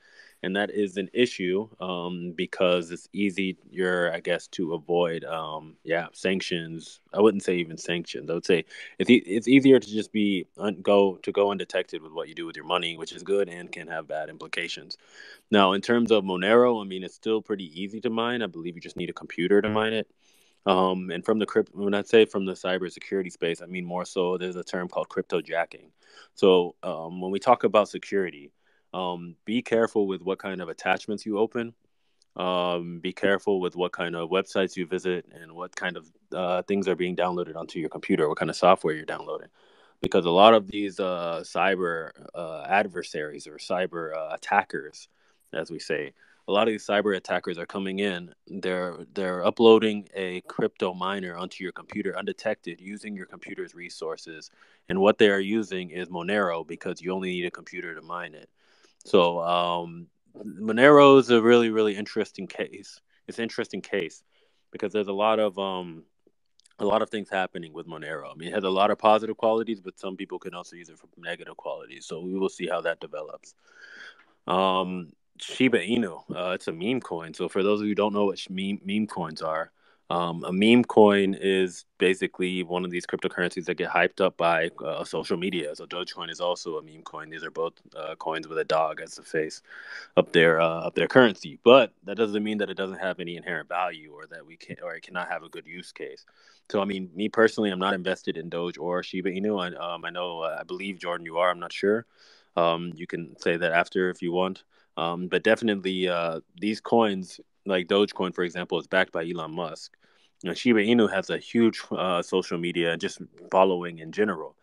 and 0.43 0.55
that 0.55 0.69
is 0.69 0.97
an 0.97 1.09
issue 1.13 1.67
um, 1.79 2.33
because 2.35 2.91
it's 2.91 3.09
easy. 3.13 3.57
You're, 3.69 4.13
I 4.13 4.19
guess, 4.19 4.47
to 4.49 4.73
avoid, 4.73 5.23
um, 5.23 5.75
yeah, 5.83 6.07
sanctions. 6.13 6.99
I 7.13 7.21
wouldn't 7.21 7.43
say 7.43 7.55
even 7.55 7.77
sanctions. 7.77 8.29
I 8.29 8.33
would 8.33 8.45
say 8.45 8.65
it's 8.99 9.09
e- 9.09 9.23
it's 9.25 9.47
easier 9.47 9.79
to 9.79 9.87
just 9.87 10.11
be 10.11 10.47
un- 10.57 10.81
go 10.81 11.17
to 11.23 11.31
go 11.31 11.51
undetected 11.51 12.01
with 12.01 12.11
what 12.11 12.27
you 12.27 12.35
do 12.35 12.45
with 12.45 12.55
your 12.55 12.65
money, 12.65 12.97
which 12.97 13.11
is 13.11 13.23
good 13.23 13.49
and 13.49 13.71
can 13.71 13.87
have 13.87 14.07
bad 14.07 14.29
implications. 14.29 14.97
Now, 15.51 15.73
in 15.73 15.81
terms 15.81 16.11
of 16.11 16.23
Monero, 16.23 16.81
I 16.81 16.87
mean, 16.87 17.03
it's 17.03 17.15
still 17.15 17.41
pretty 17.41 17.81
easy 17.81 17.99
to 18.01 18.09
mine. 18.09 18.41
I 18.41 18.47
believe 18.47 18.75
you 18.75 18.81
just 18.81 18.97
need 18.97 19.09
a 19.09 19.13
computer 19.13 19.61
to 19.61 19.69
mine 19.69 19.93
it. 19.93 20.07
Um, 20.65 21.11
and 21.11 21.23
from 21.23 21.37
the 21.37 21.45
crypto, 21.45 21.77
when 21.83 21.93
I 21.93 22.01
say 22.01 22.25
from 22.25 22.45
the 22.45 22.53
cybersecurity 22.53 23.31
space, 23.31 23.61
I 23.61 23.67
mean 23.67 23.85
more 23.85 24.05
so 24.05 24.37
there's 24.37 24.55
a 24.55 24.63
term 24.63 24.87
called 24.87 25.09
crypto 25.09 25.41
jacking. 25.41 25.91
So 26.33 26.75
um, 26.81 27.21
when 27.21 27.31
we 27.31 27.39
talk 27.39 27.63
about 27.63 27.87
security, 27.87 28.51
um, 28.95 29.35
be 29.43 29.61
careful 29.61 30.07
with 30.07 30.21
what 30.21 30.39
kind 30.39 30.61
of 30.61 30.69
attachments 30.69 31.25
you 31.25 31.37
open. 31.37 31.73
Um, 32.37 32.99
be 32.99 33.11
careful 33.11 33.59
with 33.59 33.75
what 33.75 33.91
kind 33.91 34.15
of 34.15 34.29
websites 34.29 34.77
you 34.77 34.85
visit 34.85 35.25
and 35.33 35.51
what 35.53 35.75
kind 35.75 35.97
of 35.97 36.11
uh, 36.33 36.61
things 36.63 36.87
are 36.87 36.95
being 36.95 37.15
downloaded 37.15 37.55
onto 37.57 37.79
your 37.79 37.89
computer, 37.89 38.27
what 38.29 38.37
kind 38.37 38.49
of 38.49 38.55
software 38.55 38.93
you're 38.93 39.05
downloading. 39.05 39.49
Because 40.01 40.25
a 40.25 40.31
lot 40.31 40.53
of 40.53 40.67
these 40.67 40.99
uh, 40.99 41.41
cyber 41.43 42.11
uh, 42.33 42.63
adversaries 42.67 43.47
or 43.47 43.57
cyber 43.57 44.15
uh, 44.15 44.33
attackers, 44.33 45.09
as 45.53 45.69
we 45.69 45.79
say, 45.79 46.13
a 46.47 46.51
lot 46.51 46.67
of 46.67 46.73
these 46.73 46.85
cyber 46.85 47.17
attackers 47.17 47.57
are 47.57 47.65
coming 47.65 47.99
in. 47.99 48.33
They're 48.47 48.97
they're 49.13 49.43
uploading 49.45 50.07
a 50.13 50.41
crypto 50.41 50.93
miner 50.93 51.35
onto 51.35 51.63
your 51.63 51.73
computer 51.73 52.17
undetected 52.17 52.79
using 52.79 53.15
your 53.15 53.25
computer's 53.25 53.73
resources. 53.73 54.51
And 54.87 54.99
what 54.99 55.17
they 55.17 55.29
are 55.29 55.39
using 55.39 55.89
is 55.89 56.09
Monero 56.09 56.65
because 56.67 57.01
you 57.01 57.11
only 57.11 57.31
need 57.31 57.45
a 57.45 57.51
computer 57.51 57.95
to 57.95 58.01
mine 58.01 58.35
it. 58.35 58.49
So 59.05 59.39
um, 59.41 60.07
Monero 60.37 61.19
is 61.19 61.29
a 61.29 61.41
really 61.41 61.69
really 61.69 61.95
interesting 61.95 62.47
case. 62.47 62.99
It's 63.27 63.39
an 63.39 63.43
interesting 63.43 63.81
case 63.81 64.23
because 64.71 64.91
there's 64.91 65.07
a 65.07 65.13
lot 65.13 65.39
of 65.39 65.57
um, 65.57 66.03
a 66.79 66.85
lot 66.85 67.01
of 67.01 67.09
things 67.09 67.29
happening 67.29 67.71
with 67.71 67.87
Monero. 67.87 68.31
I 68.31 68.35
mean, 68.35 68.49
it 68.49 68.53
has 68.53 68.65
a 68.65 68.69
lot 68.69 68.91
of 68.91 68.97
positive 68.97 69.37
qualities, 69.37 69.79
but 69.79 69.97
some 69.97 70.17
people 70.17 70.39
can 70.39 70.53
also 70.53 70.75
use 70.75 70.89
it 70.89 70.99
for 70.99 71.07
negative 71.17 71.55
qualities. 71.55 72.05
So 72.05 72.19
we 72.19 72.37
will 72.37 72.49
see 72.49 72.67
how 72.67 72.81
that 72.81 72.99
develops. 72.99 73.55
Um, 74.47 75.13
Shiba 75.39 75.79
Inu. 75.79 76.21
Uh, 76.33 76.51
it's 76.51 76.67
a 76.67 76.73
meme 76.73 77.01
coin. 77.01 77.33
So 77.33 77.47
for 77.47 77.63
those 77.63 77.79
of 77.79 77.85
you 77.85 77.91
who 77.91 77.95
don't 77.95 78.13
know 78.13 78.25
what 78.25 78.39
meme 78.49 78.81
meme 78.83 79.07
coins 79.07 79.41
are, 79.41 79.71
um, 80.09 80.43
a 80.43 80.53
meme 80.53 80.83
coin 80.83 81.33
is 81.33 81.85
basically 81.97 82.61
one 82.61 82.85
of 82.85 82.91
these 82.91 83.07
cryptocurrencies 83.07 83.65
that 83.65 83.75
get 83.75 83.89
hyped 83.89 84.21
up 84.21 84.37
by 84.37 84.69
uh, 84.83 85.03
social 85.03 85.35
media. 85.35 85.75
So 85.75 85.87
Dogecoin 85.87 86.29
is 86.29 86.39
also 86.39 86.77
a 86.77 86.83
meme 86.83 87.01
coin. 87.01 87.29
These 87.29 87.43
are 87.43 87.51
both 87.51 87.73
uh, 87.95 88.13
coins 88.15 88.47
with 88.47 88.59
a 88.59 88.63
dog 88.65 89.01
as 89.01 89.15
the 89.15 89.23
face 89.23 89.63
of 90.15 90.31
their 90.31 90.61
uh, 90.61 90.81
of 90.81 90.93
their 90.93 91.07
currency. 91.07 91.59
But 91.63 91.91
that 92.03 92.17
doesn't 92.17 92.43
mean 92.43 92.59
that 92.59 92.69
it 92.69 92.77
doesn't 92.77 92.99
have 92.99 93.19
any 93.19 93.35
inherent 93.35 93.67
value 93.67 94.11
or 94.13 94.27
that 94.27 94.45
we 94.45 94.57
can 94.57 94.75
or 94.83 94.93
it 94.93 95.01
cannot 95.01 95.29
have 95.29 95.43
a 95.43 95.49
good 95.49 95.65
use 95.65 95.91
case. 95.91 96.23
So 96.69 96.81
I 96.81 96.85
mean, 96.85 97.09
me 97.15 97.27
personally, 97.29 97.71
I'm 97.71 97.79
not 97.79 97.95
invested 97.95 98.37
in 98.37 98.49
Doge 98.49 98.77
or 98.77 99.01
Shiba 99.01 99.31
Inu. 99.31 99.59
I, 99.59 99.75
um, 99.75 100.05
I 100.05 100.11
know, 100.11 100.41
uh, 100.41 100.57
I 100.59 100.63
believe 100.63 100.99
Jordan, 100.99 101.25
you 101.25 101.37
are. 101.37 101.49
I'm 101.49 101.59
not 101.59 101.73
sure. 101.73 102.05
Um, 102.55 102.93
you 102.95 103.07
can 103.07 103.37
say 103.39 103.57
that 103.57 103.71
after 103.71 104.09
if 104.09 104.21
you 104.21 104.31
want. 104.31 104.63
Um, 104.97 105.27
but 105.27 105.43
definitely, 105.43 106.07
uh, 106.07 106.39
these 106.57 106.79
coins, 106.79 107.39
like 107.65 107.87
Dogecoin, 107.87 108.33
for 108.33 108.43
example, 108.43 108.79
is 108.79 108.87
backed 108.87 109.11
by 109.11 109.25
Elon 109.25 109.55
Musk. 109.55 109.95
You 110.43 110.49
know, 110.49 110.53
Shiba 110.53 110.79
Inu 110.79 111.11
has 111.11 111.29
a 111.29 111.37
huge 111.37 111.81
uh, 111.91 112.21
social 112.21 112.57
media 112.57 112.97
just 112.97 113.21
following 113.49 113.99
in 113.99 114.11
general. 114.11 114.55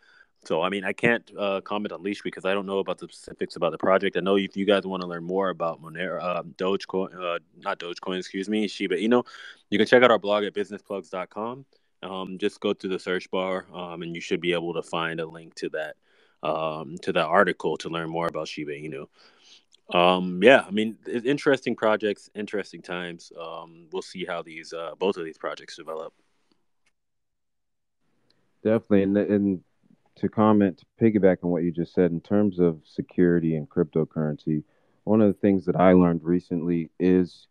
So, 0.44 0.60
I 0.60 0.70
mean, 0.70 0.84
I 0.84 0.92
can't 0.92 1.30
uh, 1.38 1.60
comment 1.60 1.92
on 1.92 2.02
Leash 2.02 2.22
because 2.22 2.44
I 2.44 2.52
don't 2.52 2.66
know 2.66 2.78
about 2.78 2.98
the 2.98 3.06
specifics 3.06 3.54
about 3.54 3.70
the 3.70 3.78
project. 3.78 4.16
I 4.16 4.20
know 4.20 4.36
if 4.36 4.56
you 4.56 4.66
guys 4.66 4.84
want 4.84 5.02
to 5.02 5.06
learn 5.06 5.22
more 5.22 5.50
about 5.50 5.80
Monero, 5.80 6.20
uh, 6.20 6.42
Dogecoin, 6.42 7.14
uh, 7.14 7.38
not 7.58 7.78
Dogecoin, 7.78 8.18
excuse 8.18 8.48
me, 8.48 8.66
Shiba 8.66 8.96
Inu, 8.96 9.24
you 9.70 9.78
can 9.78 9.86
check 9.86 10.02
out 10.02 10.10
our 10.10 10.18
blog 10.18 10.42
at 10.44 10.52
businessplugs.com. 10.52 11.64
Um, 12.02 12.38
just 12.38 12.58
go 12.58 12.72
to 12.72 12.88
the 12.88 12.98
search 12.98 13.30
bar, 13.30 13.66
um, 13.72 14.02
and 14.02 14.16
you 14.16 14.20
should 14.20 14.40
be 14.40 14.52
able 14.52 14.74
to 14.74 14.82
find 14.82 15.20
a 15.20 15.26
link 15.26 15.54
to 15.56 15.68
that 15.68 15.94
um, 16.42 16.96
to 17.02 17.12
that 17.12 17.26
article 17.26 17.76
to 17.76 17.88
learn 17.88 18.10
more 18.10 18.26
about 18.26 18.48
Shiba 18.48 18.72
Inu. 18.72 19.06
Um, 19.92 20.40
yeah, 20.42 20.64
I 20.66 20.70
mean, 20.70 20.96
interesting 21.06 21.76
projects, 21.76 22.30
interesting 22.34 22.80
times. 22.80 23.30
Um, 23.38 23.88
we'll 23.92 24.02
see 24.02 24.24
how 24.24 24.42
these 24.42 24.72
uh, 24.72 24.92
both 24.98 25.16
of 25.16 25.24
these 25.24 25.38
projects 25.38 25.76
develop. 25.76 26.14
Definitely, 28.64 29.02
and 29.02 29.16
and 29.18 29.60
to 30.16 30.28
comment, 30.28 30.78
to 30.78 30.86
piggyback 31.00 31.38
on 31.42 31.50
what 31.50 31.62
you 31.62 31.70
just 31.70 31.94
said 31.94 32.10
in 32.10 32.20
terms 32.20 32.58
of 32.58 32.80
security 32.84 33.56
and 33.56 33.68
cryptocurrency, 33.68 34.62
one 35.04 35.20
of 35.20 35.28
the 35.28 35.40
things 35.40 35.64
that 35.66 35.76
I 35.76 35.92
learned 35.92 36.22
recently 36.22 36.90
is 36.98 37.46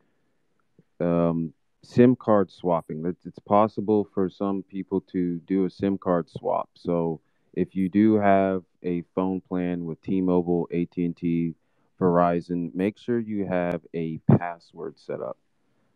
um, 1.00 1.53
SIM 1.83 2.15
card 2.15 2.51
swapping. 2.51 3.03
It's, 3.05 3.25
it's 3.25 3.39
possible 3.39 4.07
for 4.13 4.29
some 4.29 4.63
people 4.63 5.01
to 5.12 5.39
do 5.39 5.65
a 5.65 5.69
SIM 5.69 5.98
card 5.98 6.29
swap. 6.29 6.69
So 6.75 7.19
if 7.53 7.75
you 7.75 7.89
do 7.89 8.15
have 8.15 8.63
a 8.83 9.03
phone 9.15 9.41
plan 9.41 9.86
with 9.86 10.01
T-Mobile, 10.01 10.69
AT&T, 10.71 11.55
Verizon, 12.01 12.74
make 12.74 12.98
sure 12.98 13.20
you 13.20 13.46
have 13.46 13.81
a 13.93 14.17
password 14.38 15.00
set 15.00 15.22
up. 15.22 15.38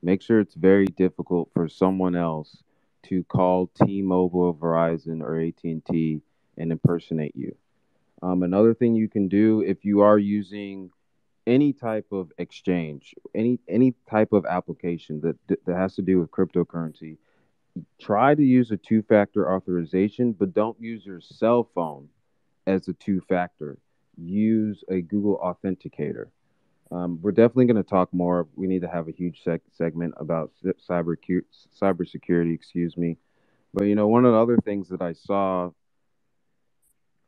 Make 0.04 0.22
sure 0.22 0.40
it's 0.40 0.54
very 0.54 0.86
difficult 0.86 1.50
for 1.52 1.68
someone 1.68 2.16
else 2.16 2.64
to 3.04 3.24
call 3.24 3.72
T-Mobile, 3.84 4.54
Verizon, 4.54 5.22
or 5.22 5.42
AT&T 5.42 6.22
and 6.58 6.72
impersonate 6.72 7.36
you. 7.36 7.56
Um, 8.22 8.44
another 8.44 8.76
thing 8.76 8.96
you 8.96 9.10
can 9.10 9.28
do 9.28 9.62
if 9.62 9.84
you 9.84 10.02
are 10.02 10.20
using 10.20 10.92
any 11.48 11.74
type 11.74 12.08
of 12.12 12.32
exchange, 12.38 13.14
any 13.36 13.60
any 13.68 13.94
type 14.10 14.34
of 14.34 14.46
application 14.46 15.22
that 15.22 15.38
that 15.66 15.76
has 15.76 15.96
to 15.96 16.02
do 16.02 16.20
with 16.20 16.32
cryptocurrency, 16.32 17.18
try 18.00 18.34
to 18.34 18.44
use 18.44 18.72
a 18.72 18.78
two-factor 18.78 19.52
authorization, 19.52 20.32
but 20.32 20.54
don't 20.54 20.80
use 20.80 21.06
your 21.06 21.20
cell 21.22 21.70
phone 21.76 22.10
as 22.66 22.88
a 22.88 22.94
two-factor. 22.94 23.78
Use 24.18 24.84
a 24.90 25.02
Google 25.02 25.40
Authenticator. 25.44 26.28
Um, 26.92 27.20
we're 27.22 27.32
definitely 27.32 27.66
going 27.66 27.84
to 27.84 27.90
talk 27.90 28.14
more. 28.14 28.48
We 28.56 28.68
need 28.68 28.82
to 28.82 28.88
have 28.88 29.08
a 29.08 29.12
huge 29.12 29.44
seg- 29.44 29.62
segment 29.72 30.14
about 30.18 30.52
cyber 30.90 31.16
cybersecurity. 31.82 32.54
Excuse 32.54 32.96
me, 32.96 33.18
but 33.74 33.86
you 33.86 33.96
know, 33.96 34.08
one 34.08 34.26
of 34.26 34.34
the 34.34 34.40
other 34.40 34.58
things 34.58 34.90
that 34.90 35.02
I 35.02 35.14
saw 35.14 35.72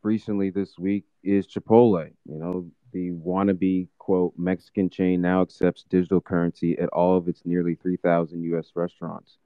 recently 0.03 0.49
this 0.49 0.77
week 0.77 1.05
is 1.23 1.47
Chipotle. 1.47 2.11
You 2.25 2.37
know, 2.37 2.71
the 2.93 3.11
wannabe 3.11 3.87
quote 3.97 4.33
Mexican 4.37 4.89
chain 4.89 5.21
now 5.21 5.41
accepts 5.41 5.83
digital 5.83 6.21
currency 6.21 6.77
at 6.79 6.89
all 6.89 7.17
of 7.17 7.27
its 7.27 7.41
nearly 7.43 7.75
3,000 7.75 8.41
U.S. 8.43 8.71
restaurants. 8.75 9.37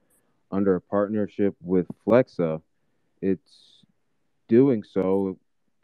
Under 0.50 0.76
a 0.76 0.80
partnership 0.80 1.56
with 1.60 1.86
Flexa, 2.06 2.60
it's 3.20 3.82
doing 4.48 4.84
so 4.84 5.38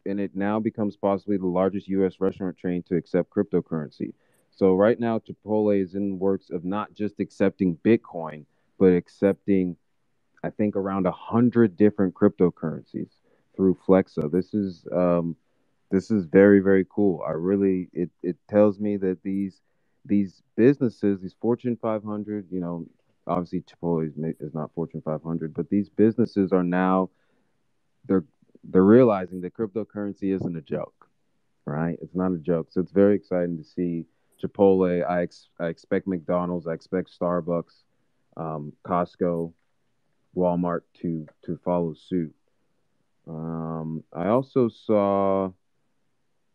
and 0.05 0.19
it 0.19 0.35
now 0.35 0.59
becomes 0.59 0.95
possibly 0.95 1.37
the 1.37 1.47
largest 1.47 1.87
U.S. 1.89 2.19
restaurant 2.19 2.57
chain 2.57 2.83
to 2.83 2.95
accept 2.95 3.29
cryptocurrency. 3.29 4.13
So 4.51 4.75
right 4.75 4.99
now, 4.99 5.19
Chipotle 5.19 5.81
is 5.81 5.95
in 5.95 6.19
works 6.19 6.49
of 6.49 6.65
not 6.65 6.93
just 6.93 7.19
accepting 7.19 7.77
Bitcoin, 7.85 8.45
but 8.77 8.93
accepting, 8.93 9.77
I 10.43 10.49
think, 10.49 10.75
around 10.75 11.05
a 11.05 11.11
hundred 11.11 11.77
different 11.77 12.13
cryptocurrencies 12.13 13.09
through 13.55 13.77
Flexa. 13.87 14.31
This 14.31 14.53
is 14.53 14.85
um, 14.91 15.35
this 15.91 16.11
is 16.11 16.25
very 16.25 16.59
very 16.59 16.85
cool. 16.89 17.23
I 17.27 17.31
really 17.31 17.89
it 17.93 18.09
it 18.23 18.37
tells 18.49 18.79
me 18.79 18.97
that 18.97 19.23
these 19.23 19.61
these 20.05 20.41
businesses, 20.55 21.21
these 21.21 21.35
Fortune 21.41 21.77
500, 21.81 22.47
you 22.51 22.59
know, 22.59 22.85
obviously 23.27 23.61
Chipotle 23.61 24.07
is, 24.07 24.13
is 24.39 24.53
not 24.53 24.73
Fortune 24.73 25.01
500, 25.03 25.53
but 25.53 25.69
these 25.69 25.89
businesses 25.89 26.51
are 26.51 26.63
now 26.63 27.09
they're 28.05 28.23
they're 28.63 28.83
realizing 28.83 29.41
that 29.41 29.53
cryptocurrency 29.53 30.33
isn't 30.35 30.57
a 30.57 30.61
joke, 30.61 31.07
right? 31.65 31.97
It's 32.01 32.15
not 32.15 32.31
a 32.31 32.37
joke. 32.37 32.67
So 32.71 32.81
it's 32.81 32.91
very 32.91 33.15
exciting 33.15 33.57
to 33.57 33.63
see 33.63 34.05
Chipotle. 34.41 35.07
I, 35.07 35.23
ex- 35.23 35.49
I 35.59 35.67
expect 35.67 36.07
McDonald's. 36.07 36.67
I 36.67 36.73
expect 36.73 37.11
Starbucks, 37.19 37.83
um, 38.37 38.73
Costco, 38.85 39.53
Walmart 40.35 40.81
to 41.01 41.27
to 41.45 41.59
follow 41.65 41.93
suit. 41.93 42.33
Um, 43.27 44.03
I 44.13 44.27
also 44.27 44.69
saw 44.69 45.51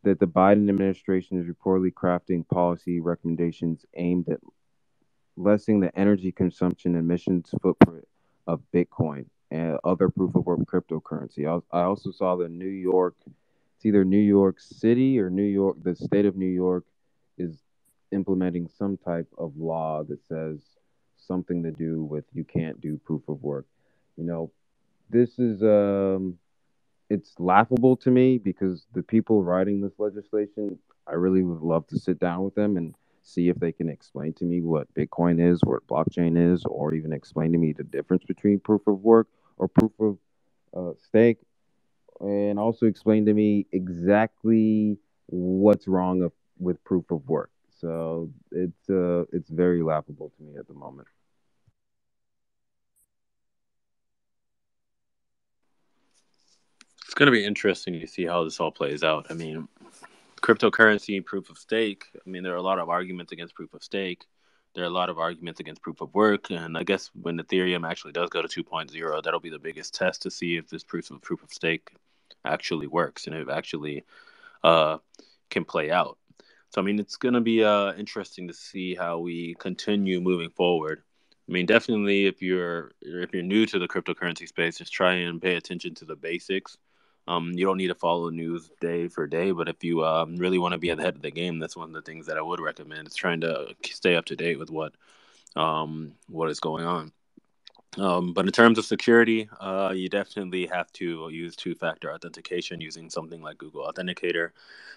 that 0.05 0.21
the 0.21 0.27
Biden 0.27 0.69
administration 0.69 1.41
is 1.41 1.47
reportedly 1.47 1.93
crafting 1.93 2.47
policy 2.49 3.01
recommendations 3.01 3.85
aimed 3.97 4.29
at 4.29 4.41
lessening 5.37 5.81
the 5.81 5.97
energy 5.99 6.31
consumption 6.31 6.95
and 6.95 7.05
emissions 7.05 7.53
footprint 7.63 8.07
of 8.47 8.61
Bitcoin 8.73 9.27
and 9.55 9.79
other 9.85 10.09
proof 10.09 10.35
of 10.35 10.45
work 10.45 10.59
cryptocurrency. 10.67 11.47
I, 11.73 11.85
also 11.85 12.11
saw 12.11 12.35
the 12.35 12.49
New 12.49 12.67
York, 12.67 13.15
it's 13.77 13.87
either 13.87 14.05
New 14.05 14.19
York 14.19 14.59
City 14.59 15.21
or 15.21 15.31
New 15.31 15.45
York, 15.45 15.77
the 15.81 15.95
state 15.95 16.27
of 16.27 16.37
New 16.37 16.49
York 16.49 16.85
is 17.39 17.63
implementing 18.11 18.69
some 18.77 18.97
type 18.97 19.29
of 19.39 19.57
law 19.57 20.03
that 20.09 20.27
says 20.27 20.59
something 21.17 21.63
to 21.63 21.71
do 21.71 22.03
with 22.03 22.25
you 22.33 22.43
can't 22.43 22.81
do 22.81 22.99
proof 23.05 23.23
of 23.29 23.45
work. 23.45 23.67
You 24.17 24.25
know, 24.25 24.51
this 25.09 25.39
is 25.39 25.63
um 25.63 26.37
it's 27.09 27.35
laughable 27.39 27.97
to 27.99 28.11
me 28.11 28.39
because 28.39 28.87
the 28.93 29.05
people 29.05 29.45
writing 29.45 29.81
this 29.81 29.99
legislation, 29.99 30.79
I 31.07 31.13
really 31.13 31.45
would 31.45 31.63
love 31.63 31.87
to 31.89 31.99
sit 31.99 32.19
down 32.19 32.43
with 32.43 32.57
them 32.57 32.77
and 32.77 32.97
see 33.23 33.49
if 33.49 33.57
they 33.61 33.71
can 33.71 33.89
explain 33.89 34.33
to 34.35 34.45
me 34.45 34.63
what 34.63 34.93
Bitcoin 34.95 35.41
is, 35.41 35.61
what 35.63 35.87
blockchain 35.87 36.53
is, 36.53 36.65
or 36.65 36.93
even 36.93 37.13
explain 37.13 37.53
to 37.53 37.59
me 37.59 37.73
the 37.73 37.85
difference 37.85 38.25
between 38.25 38.59
proof 38.59 38.83
of 38.89 39.01
work 39.01 39.29
or 39.57 39.69
proof 39.69 39.93
of 40.01 40.19
uh, 40.77 40.93
stake, 41.01 41.39
and 42.21 42.59
also 42.59 42.87
explain 42.87 43.27
to 43.27 43.35
me 43.35 43.67
exactly 43.73 44.97
what's 45.27 45.89
wrong 45.89 46.23
of, 46.23 46.33
with 46.59 46.83
proof 46.85 47.11
of 47.11 47.29
work. 47.29 47.51
So 47.81 48.31
it's 48.51 48.89
uh, 48.91 49.25
it's 49.33 49.51
very 49.51 49.83
laughable 49.83 50.33
to 50.37 50.43
me 50.43 50.57
at 50.57 50.67
the 50.67 50.75
moment. 50.75 51.09
It's 57.05 57.15
going 57.15 57.27
to 57.27 57.33
be 57.33 57.45
interesting 57.45 58.01
to 58.01 58.07
see 58.07 58.25
how 58.25 58.43
this 58.45 58.59
all 58.59 58.73
plays 58.73 59.05
out. 59.05 59.27
I 59.31 59.35
mean, 59.35 59.69
cryptocurrency, 60.43 61.25
proof 61.25 61.49
of 61.49 61.59
stake. 61.59 62.07
I 62.15 62.29
mean, 62.29 62.43
there 62.43 62.53
are 62.53 62.57
a 62.57 62.63
lot 62.63 62.79
of 62.79 62.89
arguments 62.89 63.33
against 63.33 63.55
proof 63.55 63.73
of 63.73 63.85
stake. 63.85 64.25
There 64.75 64.83
are 64.85 64.89
a 64.89 64.91
lot 64.91 65.09
of 65.09 65.19
arguments 65.19 65.61
against 65.61 65.83
proof 65.83 66.01
of 66.01 66.13
work, 66.15 66.51
and 66.51 66.77
I 66.77 66.83
guess 66.83 67.11
when 67.15 67.39
Ethereum 67.39 67.89
actually 67.89 68.13
does 68.13 68.29
go 68.31 68.43
to 68.43 68.49
2.0, 68.65 69.23
that'll 69.23 69.41
be 69.41 69.51
the 69.51 69.59
biggest 69.59 69.95
test 69.95 70.23
to 70.23 70.31
see 70.31 70.57
if 70.57 70.69
this 70.69 70.83
proof 70.83 71.11
of 71.11 71.23
proof 71.23 71.43
of 71.43 71.53
stake 71.53 71.93
actually 72.45 72.87
works 72.87 73.27
and 73.27 73.37
it 73.37 73.49
actually 73.49 74.05
uh, 74.65 74.99
can 75.51 75.65
play 75.65 75.91
out. 75.91 76.19
So 76.71 76.81
I 76.81 76.85
mean, 76.85 76.99
it's 76.99 77.17
going 77.17 77.35
to 77.35 77.41
be 77.41 77.63
uh, 77.63 77.93
interesting 77.95 78.49
to 78.49 78.55
see 78.55 78.97
how 78.97 79.19
we 79.19 79.55
continue 79.61 80.21
moving 80.21 80.51
forward. 80.51 81.05
I 81.49 81.53
mean, 81.53 81.67
definitely 81.67 82.27
if 82.27 82.43
you're 82.43 82.91
if 83.01 83.33
you're 83.33 83.43
new 83.43 83.67
to 83.67 83.79
the 83.79 83.87
cryptocurrency 83.87 84.49
space, 84.49 84.79
just 84.79 84.93
try 84.93 85.15
and 85.15 85.41
pay 85.41 85.55
attention 85.55 85.95
to 85.97 86.05
the 86.05 86.17
basics. 86.17 86.77
Um, 87.27 87.53
you 87.53 87.65
don't 87.65 87.79
need 87.79 87.89
to 87.89 87.95
follow 87.95 88.29
news 88.29 88.71
day 88.81 89.09
for 89.09 89.27
day, 89.27 89.51
but 89.51 89.69
if 89.69 89.83
you 89.83 90.05
um, 90.05 90.37
really 90.37 90.59
want 90.59 90.73
to 90.73 90.79
be 90.79 90.91
at 90.91 90.99
the 90.99 91.05
head 91.05 91.17
of 91.17 91.23
the 91.23 91.31
game, 91.31 91.59
that's 91.59 91.77
one 91.77 91.89
of 91.89 91.95
the 91.95 92.03
things 92.03 92.27
that 92.27 92.37
I 92.37 92.43
would 92.43 92.61
recommend. 92.61 93.09
Is 93.09 93.15
trying 93.15 93.41
to 93.41 93.75
stay 93.83 94.15
up 94.15 94.27
to 94.27 94.37
date 94.37 94.59
with 94.59 94.71
what 94.71 94.93
um, 95.57 96.13
what 96.29 96.51
is 96.51 96.61
going 96.61 96.85
on. 96.85 97.13
Um, 97.97 98.33
but 98.33 98.47
in 98.47 98.53
terms 98.53 98.79
of 98.79 98.85
security, 98.85 99.49
uh, 99.61 99.93
you 99.95 100.09
definitely 100.09 100.67
have 100.67 100.93
to 100.95 101.29
use 101.31 101.55
two-factor 101.55 102.13
authentication 102.13 102.81
using 102.81 103.09
something 103.09 103.41
like 103.41 103.59
Google 103.59 103.87
Authenticator. 103.87 104.51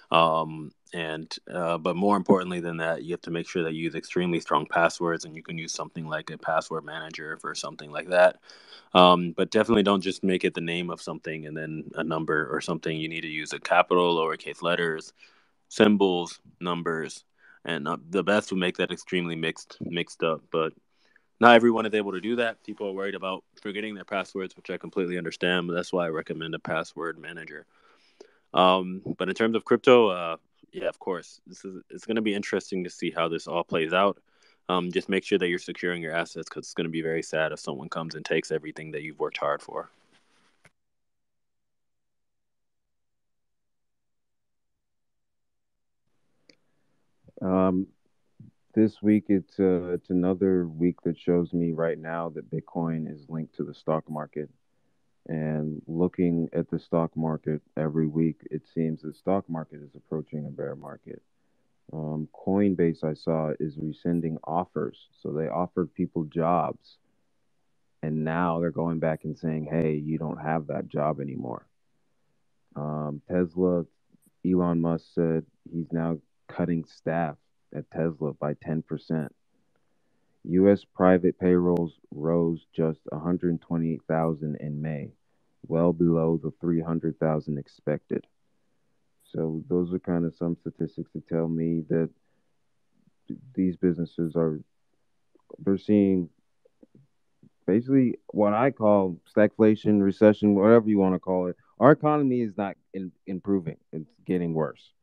Um, 0.10 0.72
and 0.94 1.36
uh, 1.54 1.78
but 1.78 1.96
more 1.96 2.16
importantly 2.16 2.60
than 2.60 2.78
that, 2.78 3.04
you 3.04 3.12
have 3.12 3.22
to 3.22 3.32
make 3.32 3.48
sure 3.48 3.64
that 3.64 3.74
you 3.74 3.84
use 3.84 3.96
extremely 3.96 4.40
strong 4.40 4.66
passwords, 4.66 5.26
and 5.26 5.36
you 5.36 5.44
can 5.44 5.58
use 5.58 5.74
something 5.74 6.08
like 6.08 6.30
a 6.32 6.38
password 6.38 6.86
manager 6.86 7.38
for 7.38 7.54
something 7.54 7.92
like 7.92 8.10
that. 8.10 8.38
Um, 8.94 9.34
but 9.36 9.52
definitely 9.52 9.84
don't 9.84 10.02
just 10.02 10.24
make 10.24 10.46
it 10.46 10.54
the 10.54 10.62
name 10.62 10.90
of 10.90 11.02
something 11.02 11.46
and 11.46 11.56
then 11.56 11.92
a 11.96 12.04
number 12.04 12.48
or 12.50 12.62
something. 12.62 12.96
You 12.96 13.10
need 13.10 13.22
to 13.22 13.28
use 13.28 13.54
a 13.54 13.60
capital, 13.60 14.16
lowercase 14.16 14.62
letters, 14.62 15.14
symbols, 15.68 16.40
numbers, 16.62 17.26
and 17.66 17.88
uh, 17.88 17.98
the 18.10 18.24
best 18.24 18.52
would 18.52 18.60
make 18.60 18.78
that 18.78 18.92
extremely 18.92 19.36
mixed 19.36 19.78
mixed 19.82 20.24
up. 20.24 20.42
But 20.52 20.74
not 21.40 21.56
everyone 21.56 21.86
is 21.86 21.94
able 21.94 22.14
to 22.14 22.22
do 22.22 22.38
that. 22.38 22.64
People 22.64 22.88
are 22.88 22.94
worried 22.94 23.16
about 23.16 23.44
forgetting 23.62 23.96
their 23.96 24.06
passwords, 24.06 24.56
which 24.56 24.70
I 24.70 24.78
completely 24.78 25.18
understand. 25.18 25.68
But 25.68 25.74
that's 25.76 25.94
why 25.94 26.06
I 26.06 26.10
recommend 26.10 26.56
a 26.56 26.60
password 26.60 27.20
manager. 27.20 27.66
Um, 28.54 29.02
but 29.18 29.30
in 29.30 29.36
terms 29.36 29.56
of 29.56 29.66
crypto, 29.66 30.08
uh, 30.08 30.38
yeah, 30.72 30.88
of 30.88 31.00
course, 31.00 31.42
this 31.48 31.64
is 31.66 31.82
it's 31.90 32.06
going 32.06 32.16
to 32.16 32.22
be 32.22 32.34
interesting 32.36 32.84
to 32.84 32.90
see 32.90 33.12
how 33.12 33.28
this 33.28 33.48
all 33.48 33.64
plays 33.64 33.94
out. 33.94 34.18
Um, 34.70 34.92
just 34.92 35.10
make 35.10 35.24
sure 35.24 35.40
that 35.40 35.48
you're 35.48 35.60
securing 35.60 36.02
your 36.02 36.14
assets 36.14 36.50
because 36.50 36.66
it's 36.66 36.74
going 36.74 36.86
to 36.86 36.92
be 36.92 37.02
very 37.02 37.24
sad 37.24 37.52
if 37.52 37.60
someone 37.60 37.90
comes 37.90 38.16
and 38.16 38.26
takes 38.26 38.52
everything 38.52 38.92
that 38.92 39.04
you've 39.04 39.20
worked 39.20 39.38
hard 39.38 39.62
for. 39.62 39.90
Um, 47.42 47.88
this 48.78 49.02
week 49.02 49.24
it's 49.28 49.60
uh, 49.60 49.92
it's 49.92 50.12
another 50.12 50.68
week 50.68 51.02
that 51.04 51.18
shows 51.18 51.52
me 51.52 51.72
right 51.72 51.98
now 51.98 52.30
that 52.30 52.52
Bitcoin 52.52 53.12
is 53.12 53.26
linked 53.28 53.56
to 53.56 53.64
the 53.64 53.74
stock 53.74 54.08
market. 54.08 54.50
And 55.28 55.82
looking 55.88 56.48
at 56.54 56.70
the 56.70 56.78
stock 56.78 57.18
market 57.18 57.62
every 57.76 58.06
week, 58.06 58.40
it 58.52 58.62
seems 58.76 59.02
the 59.02 59.14
stock 59.14 59.50
market 59.50 59.82
is 59.82 59.96
approaching 59.96 60.46
a 60.46 60.52
bear 60.52 60.76
market. 60.76 61.24
Um, 61.92 62.30
Coinbase, 62.32 63.04
I 63.04 63.16
saw, 63.16 63.52
is 63.60 63.78
rescinding 63.78 64.38
offers. 64.44 65.08
So 65.22 65.32
they 65.32 65.48
offered 65.48 65.94
people 65.96 66.26
jobs. 66.26 66.98
And 68.04 68.24
now 68.24 68.60
they're 68.60 68.70
going 68.70 69.00
back 69.00 69.24
and 69.24 69.38
saying, 69.38 69.68
hey, 69.70 69.96
you 69.96 70.20
don't 70.20 70.40
have 70.40 70.68
that 70.68 70.88
job 70.88 71.20
anymore. 71.20 71.66
Um, 72.76 73.22
Tesla, 73.28 73.86
Elon 74.46 74.80
Musk 74.80 75.06
said 75.16 75.46
he's 75.70 75.92
now 75.92 76.20
cutting 76.48 76.86
staff 76.86 77.36
at 77.78 77.90
Tesla 77.92 78.34
by 78.34 78.56
10%. 78.56 79.30
U.S. 80.46 80.86
private 80.96 81.38
payrolls 81.40 81.94
rose 82.12 82.66
just 82.76 83.00
128,000 83.10 84.58
in 84.60 84.82
May, 84.82 85.12
well 85.68 85.94
below 85.94 86.40
the 86.42 86.52
300,000 86.62 87.58
expected. 87.58 88.26
So 89.26 89.62
those 89.70 89.94
are 89.94 90.00
kind 90.00 90.26
of 90.26 90.36
some 90.36 90.56
statistics 90.56 91.12
to 91.12 91.22
tell 91.30 91.48
me 91.50 91.84
that 91.90 92.10
these 93.54 93.76
businesses 93.76 94.36
are 94.36 94.62
they're 95.60 95.78
seeing 95.78 96.30
basically 97.66 98.20
what 98.28 98.54
I 98.54 98.72
call 98.72 99.20
stagflation, 99.36 100.02
recession, 100.02 100.56
whatever 100.56 100.90
you 100.90 100.98
want 100.98 101.16
to 101.16 101.20
call 101.20 101.48
it, 101.48 101.58
our 101.80 101.92
economy 101.92 102.42
is 102.42 102.58
not 102.58 102.76
in, 102.94 103.12
improving; 103.28 103.78
it's 103.92 104.10
getting 104.26 104.54
worse. 104.54 104.94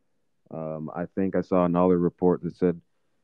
Um, 0.54 0.90
I 0.94 1.06
think 1.06 1.34
I 1.34 1.40
saw 1.40 1.64
another 1.64 1.98
report 1.98 2.42
that 2.42 2.56
said 2.56 2.80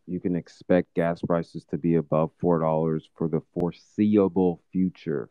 you 0.07 0.19
can 0.19 0.35
expect 0.35 0.95
gas 0.95 1.21
prices 1.23 1.65
to 1.71 1.79
be 1.79 1.95
above 1.95 2.31
four 2.39 2.59
dollars 2.59 3.09
for 3.17 3.29
the 3.29 3.41
foreseeable 3.55 4.61
future. 4.73 5.29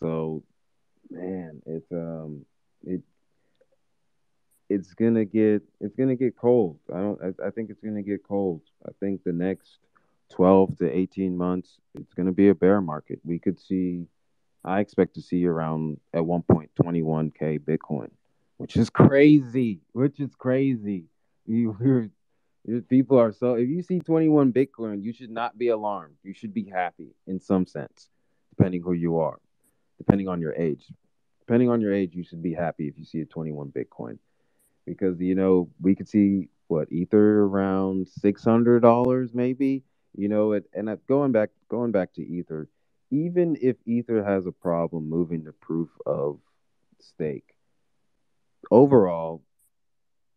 So, 0.00 0.42
man, 1.10 1.62
it's 1.66 1.92
um, 1.92 2.44
it 2.84 3.02
it's 4.68 4.94
gonna 4.94 5.24
get 5.24 5.62
it's 5.80 5.94
gonna 5.94 6.16
get 6.16 6.36
cold. 6.36 6.78
I 6.92 6.98
don't. 6.98 7.20
I, 7.22 7.46
I 7.46 7.50
think 7.50 7.70
it's 7.70 7.80
gonna 7.80 8.02
get 8.02 8.26
cold. 8.26 8.62
I 8.84 8.90
think 8.98 9.22
the 9.22 9.32
next 9.32 9.78
twelve 10.30 10.76
to 10.78 10.90
eighteen 10.90 11.36
months, 11.36 11.78
it's 11.94 12.14
gonna 12.14 12.32
be 12.32 12.48
a 12.48 12.54
bear 12.54 12.80
market. 12.80 13.20
We 13.24 13.38
could 13.38 13.60
see. 13.60 14.06
I 14.64 14.80
expect 14.80 15.14
to 15.14 15.22
see 15.22 15.44
around 15.46 15.98
at 16.14 16.24
one 16.24 16.42
point 16.42 16.70
twenty 16.80 17.02
one 17.02 17.30
k 17.30 17.58
Bitcoin, 17.58 18.10
which 18.62 18.76
is 18.76 18.90
crazy. 18.90 19.80
Which 19.92 20.20
is 20.20 20.36
crazy. 20.36 21.06
You 21.46 21.76
hear 21.82 22.82
people 22.88 23.18
are 23.18 23.32
so. 23.32 23.54
If 23.54 23.68
you 23.68 23.82
see 23.82 23.98
twenty 23.98 24.28
one 24.28 24.52
Bitcoin, 24.52 25.02
you 25.02 25.12
should 25.12 25.30
not 25.30 25.58
be 25.58 25.68
alarmed. 25.68 26.14
You 26.22 26.32
should 26.32 26.54
be 26.54 26.70
happy 26.70 27.16
in 27.26 27.40
some 27.40 27.66
sense, 27.66 28.08
depending 28.56 28.82
who 28.82 28.92
you 28.92 29.18
are, 29.18 29.40
depending 29.98 30.28
on 30.28 30.40
your 30.40 30.54
age. 30.54 30.84
Depending 31.40 31.70
on 31.70 31.80
your 31.80 31.92
age, 31.92 32.14
you 32.14 32.22
should 32.22 32.40
be 32.40 32.54
happy 32.54 32.86
if 32.86 32.96
you 32.96 33.04
see 33.04 33.20
a 33.20 33.24
twenty 33.24 33.50
one 33.50 33.72
Bitcoin 33.72 34.18
because 34.86 35.20
you 35.20 35.34
know 35.34 35.68
we 35.80 35.96
could 35.96 36.08
see 36.08 36.48
what 36.68 36.90
ether 36.92 37.42
around 37.42 38.08
six 38.08 38.44
hundred 38.44 38.80
dollars 38.80 39.34
maybe 39.34 39.82
you 40.16 40.28
know 40.28 40.52
it, 40.52 40.64
and 40.72 40.88
going 41.08 41.32
back 41.32 41.50
going 41.68 41.90
back 41.90 42.12
to 42.12 42.22
ether 42.22 42.68
even 43.10 43.56
if 43.60 43.76
ether 43.86 44.24
has 44.24 44.46
a 44.46 44.52
problem 44.52 45.08
moving 45.08 45.44
to 45.44 45.52
proof 45.52 45.88
of 46.06 46.38
stake 47.00 47.54
overall 48.70 49.42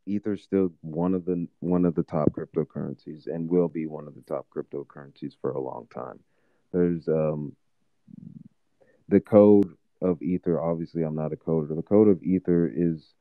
ether's 0.08 0.44
still 0.44 0.72
one 0.82 1.14
of 1.14 1.26
the 1.26 1.48
one 1.60 1.86
of 1.86 1.96
the 1.96 2.04
top 2.04 2.32
cryptocurrencies 2.32 3.28
and 3.28 3.50
will 3.50 3.68
be 3.68 3.88
one 3.88 4.08
of 4.08 4.16
the 4.16 4.22
top 4.22 4.46
cryptocurrencies 4.56 5.34
for 5.42 5.52
a 5.52 5.62
long 5.62 5.88
time 5.94 6.20
there's 6.72 7.08
um 7.08 7.56
the 9.10 9.20
code 9.20 9.76
of 10.02 10.22
ether 10.22 10.62
obviously 10.62 11.04
i'm 11.04 11.16
not 11.16 11.34
a 11.34 11.36
coder 11.36 11.76
the 11.76 11.82
code 11.82 12.08
of 12.08 12.22
ether 12.24 12.72
is 12.74 13.14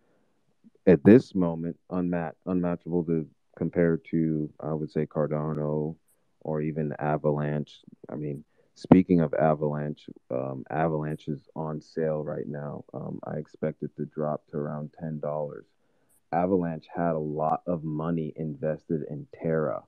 at 0.86 1.02
this 1.04 1.34
moment 1.34 1.78
unmat 1.90 2.32
unmatchable 2.46 3.04
to 3.04 3.26
compare 3.56 3.96
to 3.96 4.50
I 4.60 4.72
would 4.72 4.90
say 4.90 5.06
Cardano 5.06 5.96
or 6.40 6.60
even 6.60 6.94
Avalanche. 6.98 7.80
I 8.10 8.16
mean, 8.16 8.44
speaking 8.74 9.20
of 9.20 9.34
Avalanche, 9.34 10.06
um, 10.30 10.64
Avalanche 10.70 11.28
is 11.28 11.48
on 11.54 11.80
sale 11.80 12.22
right 12.22 12.46
now. 12.46 12.84
Um, 12.92 13.20
I 13.24 13.38
expect 13.38 13.82
it 13.82 13.94
to 13.96 14.04
drop 14.06 14.46
to 14.50 14.56
around 14.56 14.90
ten 14.98 15.20
dollars. 15.20 15.66
Avalanche 16.32 16.87
had 16.94 17.12
a 17.12 17.18
lot 17.18 17.62
of 17.66 17.84
money 17.84 18.32
invested 18.37 19.02
in 19.08 19.26
Terra. 19.40 19.82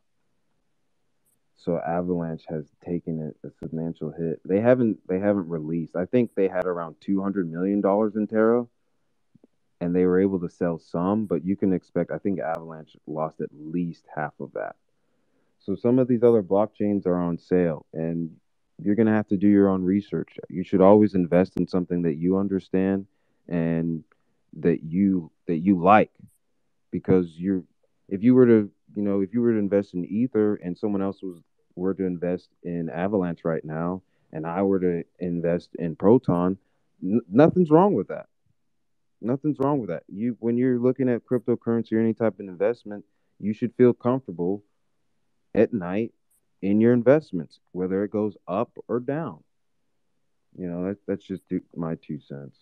So 1.57 1.81
Avalanche 1.81 2.45
has 2.49 2.67
taken 2.85 3.33
a, 3.45 3.47
a 3.47 3.51
substantial 3.61 4.13
hit. 4.13 4.41
They 4.45 4.61
haven't 4.61 4.99
they 5.09 5.19
haven't 5.19 5.49
released. 5.49 5.97
I 5.97 6.05
think 6.05 6.35
they 6.35 6.49
had 6.49 6.67
around 6.67 6.97
two 7.01 7.23
hundred 7.23 7.51
million 7.51 7.81
dollars 7.81 8.15
in 8.17 8.27
Terra 8.27 8.67
and 9.81 9.95
they 9.95 10.05
were 10.05 10.21
able 10.21 10.41
to 10.41 10.49
sell 10.49 10.79
some, 10.79 11.27
but 11.27 11.45
you 11.45 11.57
can 11.57 11.73
expect, 11.73 12.11
I 12.11 12.19
think 12.19 12.41
Avalanche 12.41 12.97
lost 13.07 13.41
at 13.41 13.51
least 13.53 14.05
half 14.15 14.33
of 14.41 14.53
that. 14.55 14.77
So 15.59 15.77
some 15.77 15.99
of 15.99 16.09
these 16.09 16.23
other 16.23 16.43
blockchains 16.43 17.07
are 17.07 17.19
on 17.21 17.39
sale, 17.39 17.87
and 17.93 18.31
you're 18.83 18.97
going 18.97 19.07
to 19.07 19.13
have 19.13 19.29
to 19.29 19.37
do 19.37 19.49
your 19.49 19.69
own 19.69 19.83
research. 19.83 20.39
You 20.51 20.65
should 20.65 20.81
always 20.83 21.15
invest 21.15 21.57
in 21.57 21.69
something 21.69 22.03
that 22.03 22.17
you 22.17 22.39
understand 22.39 23.07
and 23.49 24.05
that 24.59 24.83
you 24.85 25.31
that 25.47 25.59
you 25.59 25.83
like 25.83 26.13
because 26.93 27.35
you're 27.39 27.63
if 28.09 28.23
you 28.23 28.35
were 28.35 28.47
to 28.47 28.71
you 28.95 29.03
know 29.03 29.21
if 29.21 29.33
you 29.35 29.41
were 29.43 29.53
to 29.53 29.59
invest 29.59 29.95
in 29.95 30.05
ether 30.07 30.57
and 30.57 30.77
someone 30.79 31.03
else 31.03 31.23
was 31.23 31.39
were 31.77 31.95
to 31.95 32.05
invest 32.05 32.51
in 32.65 32.91
avalanche 32.91 33.45
right 33.45 33.65
now 33.65 34.03
and 34.33 34.47
i 34.47 34.63
were 34.63 34.81
to 34.81 35.05
invest 35.21 35.71
in 35.79 35.97
proton 35.97 36.59
n- 37.03 37.21
nothing's 37.31 37.71
wrong 37.71 37.95
with 37.95 38.09
that 38.09 38.27
Nothing's 39.23 39.59
wrong 39.61 39.81
with 39.81 39.91
that. 39.91 40.05
You 40.09 40.37
when 40.41 40.59
you're 40.59 40.79
looking 40.79 41.11
at 41.11 41.27
cryptocurrency 41.27 41.95
or 41.95 42.01
any 42.01 42.15
type 42.15 42.35
of 42.35 42.41
investment, 42.41 43.05
you 43.41 43.53
should 43.53 43.75
feel 43.75 43.93
comfortable 43.95 44.65
at 45.55 45.73
night 45.75 46.13
in 46.63 46.81
your 46.81 46.93
investments, 46.93 47.61
whether 47.73 48.05
it 48.05 48.11
goes 48.11 48.37
up 48.47 48.71
or 48.89 49.01
down. 49.01 49.43
You 50.59 50.69
know, 50.69 50.89
that, 50.89 50.99
that's 51.07 51.25
just 51.25 51.43
my 51.75 51.97
two 51.97 52.19
cents. 52.21 52.57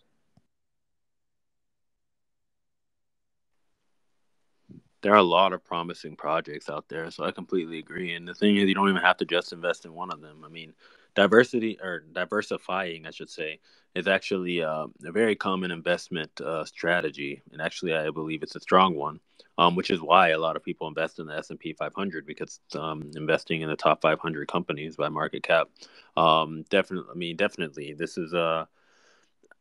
There 5.02 5.12
are 5.12 5.18
a 5.18 5.22
lot 5.22 5.52
of 5.52 5.62
promising 5.62 6.16
projects 6.16 6.70
out 6.70 6.88
there, 6.88 7.10
so 7.10 7.24
I 7.24 7.30
completely 7.30 7.78
agree. 7.78 8.14
And 8.14 8.26
the 8.26 8.34
thing 8.34 8.56
is, 8.56 8.64
you 8.64 8.74
don't 8.74 8.88
even 8.88 9.02
have 9.02 9.18
to 9.18 9.26
just 9.26 9.52
invest 9.52 9.84
in 9.84 9.92
one 9.92 10.10
of 10.10 10.22
them. 10.22 10.42
I 10.44 10.48
mean, 10.48 10.72
diversity 11.14 11.78
or 11.82 12.00
diversifying, 12.12 13.06
I 13.06 13.10
should 13.10 13.28
say, 13.28 13.60
is 13.94 14.08
actually 14.08 14.62
uh, 14.62 14.86
a 15.04 15.12
very 15.12 15.36
common 15.36 15.70
investment 15.70 16.40
uh, 16.40 16.64
strategy, 16.64 17.42
and 17.52 17.60
actually, 17.60 17.94
I 17.94 18.10
believe 18.10 18.42
it's 18.42 18.56
a 18.56 18.60
strong 18.60 18.94
one. 18.94 19.20
Um, 19.56 19.76
which 19.76 19.90
is 19.90 20.00
why 20.00 20.30
a 20.30 20.38
lot 20.38 20.56
of 20.56 20.64
people 20.64 20.88
invest 20.88 21.20
in 21.20 21.26
the 21.26 21.36
S 21.36 21.50
and 21.50 21.60
P 21.60 21.74
500 21.74 22.26
because 22.26 22.58
um, 22.74 23.08
investing 23.14 23.60
in 23.60 23.68
the 23.68 23.76
top 23.76 24.00
500 24.00 24.48
companies 24.48 24.96
by 24.96 25.08
market 25.08 25.44
cap. 25.44 25.68
Um, 26.16 26.64
definitely, 26.70 27.08
I 27.12 27.14
mean, 27.16 27.36
definitely, 27.36 27.92
this 27.92 28.18
is 28.18 28.32
a 28.32 28.66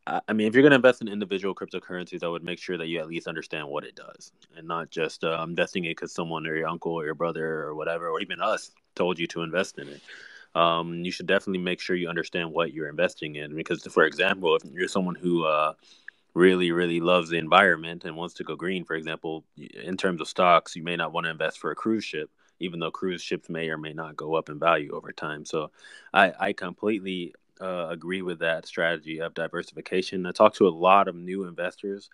I 0.06 0.34
mean, 0.34 0.46
if 0.46 0.54
you're 0.54 0.62
going 0.62 0.72
to 0.72 0.76
invest 0.76 1.00
in 1.00 1.08
individual 1.08 1.54
cryptocurrencies, 1.54 2.22
I 2.22 2.28
would 2.28 2.44
make 2.44 2.58
sure 2.58 2.76
that 2.76 2.88
you 2.88 3.00
at 3.00 3.08
least 3.08 3.26
understand 3.26 3.68
what 3.68 3.84
it 3.84 3.94
does 3.94 4.32
and 4.54 4.68
not 4.68 4.90
just 4.90 5.24
uh, 5.24 5.42
investing 5.42 5.84
it 5.86 5.92
because 5.92 6.12
someone 6.12 6.46
or 6.46 6.54
your 6.54 6.68
uncle 6.68 6.92
or 6.92 7.06
your 7.06 7.14
brother 7.14 7.62
or 7.62 7.74
whatever, 7.74 8.10
or 8.10 8.20
even 8.20 8.40
us 8.40 8.70
told 8.94 9.18
you 9.18 9.26
to 9.28 9.42
invest 9.42 9.78
in 9.78 9.88
it. 9.88 10.02
Um, 10.54 11.04
you 11.04 11.10
should 11.10 11.26
definitely 11.26 11.62
make 11.62 11.80
sure 11.80 11.96
you 11.96 12.08
understand 12.08 12.52
what 12.52 12.72
you're 12.72 12.88
investing 12.88 13.36
in. 13.36 13.54
Because, 13.54 13.82
for 13.86 14.04
example, 14.04 14.56
if 14.56 14.62
you're 14.72 14.88
someone 14.88 15.16
who 15.16 15.44
uh, 15.44 15.74
really, 16.34 16.70
really 16.72 17.00
loves 17.00 17.30
the 17.30 17.38
environment 17.38 18.04
and 18.04 18.16
wants 18.16 18.34
to 18.34 18.44
go 18.44 18.56
green, 18.56 18.84
for 18.84 18.94
example, 18.94 19.44
in 19.56 19.96
terms 19.96 20.20
of 20.20 20.28
stocks, 20.28 20.76
you 20.76 20.82
may 20.82 20.96
not 20.96 21.12
want 21.12 21.24
to 21.24 21.30
invest 21.30 21.58
for 21.58 21.70
a 21.70 21.76
cruise 21.76 22.04
ship, 22.04 22.30
even 22.60 22.80
though 22.80 22.90
cruise 22.90 23.22
ships 23.22 23.48
may 23.48 23.68
or 23.68 23.78
may 23.78 23.92
not 23.92 24.16
go 24.16 24.34
up 24.34 24.48
in 24.48 24.58
value 24.58 24.92
over 24.92 25.12
time. 25.12 25.44
So 25.44 25.70
I, 26.12 26.32
I 26.38 26.52
completely 26.52 27.34
uh, 27.60 27.88
agree 27.88 28.22
with 28.22 28.40
that 28.40 28.66
strategy 28.66 29.20
of 29.20 29.34
diversification. 29.34 30.26
I 30.26 30.32
talk 30.32 30.54
to 30.54 30.68
a 30.68 30.70
lot 30.70 31.08
of 31.08 31.14
new 31.14 31.44
investors 31.44 32.10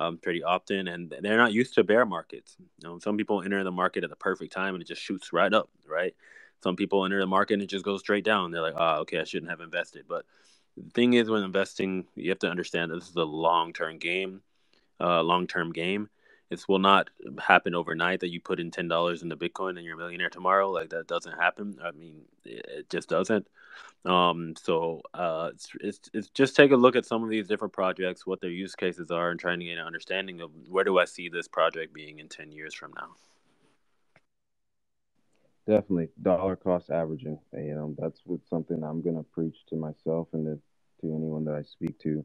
um, 0.00 0.18
pretty 0.18 0.42
often, 0.42 0.88
and 0.88 1.14
they're 1.20 1.36
not 1.36 1.52
used 1.52 1.74
to 1.74 1.84
bear 1.84 2.06
markets. 2.06 2.56
You 2.60 2.88
know, 2.88 2.98
some 2.98 3.16
people 3.16 3.42
enter 3.42 3.62
the 3.64 3.70
market 3.70 4.04
at 4.04 4.10
the 4.10 4.16
perfect 4.16 4.52
time 4.52 4.74
and 4.74 4.82
it 4.82 4.88
just 4.88 5.02
shoots 5.02 5.32
right 5.32 5.52
up, 5.52 5.68
right? 5.88 6.14
Some 6.64 6.76
people 6.76 7.04
enter 7.04 7.20
the 7.20 7.26
market 7.26 7.54
and 7.54 7.62
it 7.62 7.66
just 7.66 7.84
goes 7.84 8.00
straight 8.00 8.24
down. 8.24 8.50
They're 8.50 8.62
like, 8.62 8.74
oh, 8.74 9.00
okay, 9.00 9.20
I 9.20 9.24
shouldn't 9.24 9.50
have 9.50 9.60
invested. 9.60 10.06
But 10.08 10.24
the 10.78 10.90
thing 10.94 11.12
is, 11.12 11.28
when 11.28 11.42
investing, 11.42 12.06
you 12.14 12.30
have 12.30 12.38
to 12.38 12.48
understand 12.48 12.90
that 12.90 12.94
this 13.00 13.10
is 13.10 13.16
a 13.16 13.22
long 13.22 13.74
term 13.74 13.98
game, 13.98 14.40
uh, 14.98 15.22
long 15.22 15.46
term 15.46 15.72
game. 15.72 16.08
This 16.48 16.66
will 16.66 16.78
not 16.78 17.10
happen 17.38 17.74
overnight 17.74 18.20
that 18.20 18.30
you 18.30 18.40
put 18.40 18.60
in 18.60 18.70
ten 18.70 18.88
dollars 18.88 19.22
into 19.22 19.36
Bitcoin 19.36 19.76
and 19.76 19.84
you're 19.84 19.96
a 19.96 19.98
millionaire 19.98 20.30
tomorrow. 20.30 20.70
Like 20.70 20.88
that 20.88 21.06
doesn't 21.06 21.38
happen. 21.38 21.78
I 21.84 21.90
mean, 21.90 22.22
it, 22.46 22.88
just 22.88 23.10
doesn't. 23.10 23.46
Um, 24.06 24.54
so 24.56 25.02
uh, 25.12 25.50
it's, 25.52 25.68
it's, 25.80 26.10
it's 26.14 26.28
just 26.30 26.56
take 26.56 26.70
a 26.70 26.76
look 26.76 26.96
at 26.96 27.04
some 27.04 27.22
of 27.22 27.28
these 27.28 27.46
different 27.46 27.74
projects, 27.74 28.26
what 28.26 28.40
their 28.40 28.50
use 28.50 28.74
cases 28.74 29.10
are, 29.10 29.30
and 29.30 29.38
trying 29.38 29.58
to 29.60 29.66
get 29.66 29.76
an 29.76 29.86
understanding 29.86 30.40
of 30.40 30.50
where 30.68 30.84
do 30.84 30.98
I 30.98 31.04
see 31.04 31.28
this 31.28 31.46
project 31.46 31.92
being 31.92 32.20
in 32.20 32.28
ten 32.28 32.52
years 32.52 32.72
from 32.72 32.94
now. 32.96 33.16
Definitely 35.66 36.08
dollar 36.20 36.56
cost 36.56 36.90
averaging. 36.90 37.38
You 37.52 37.72
um, 37.72 37.76
know, 37.76 37.94
that's 37.98 38.20
what 38.24 38.40
something 38.48 38.82
I'm 38.82 39.02
gonna 39.02 39.22
preach 39.22 39.56
to 39.70 39.76
myself 39.76 40.28
and 40.32 40.44
to, 40.44 40.60
to 41.00 41.14
anyone 41.14 41.44
that 41.46 41.54
I 41.54 41.62
speak 41.62 41.98
to 42.00 42.24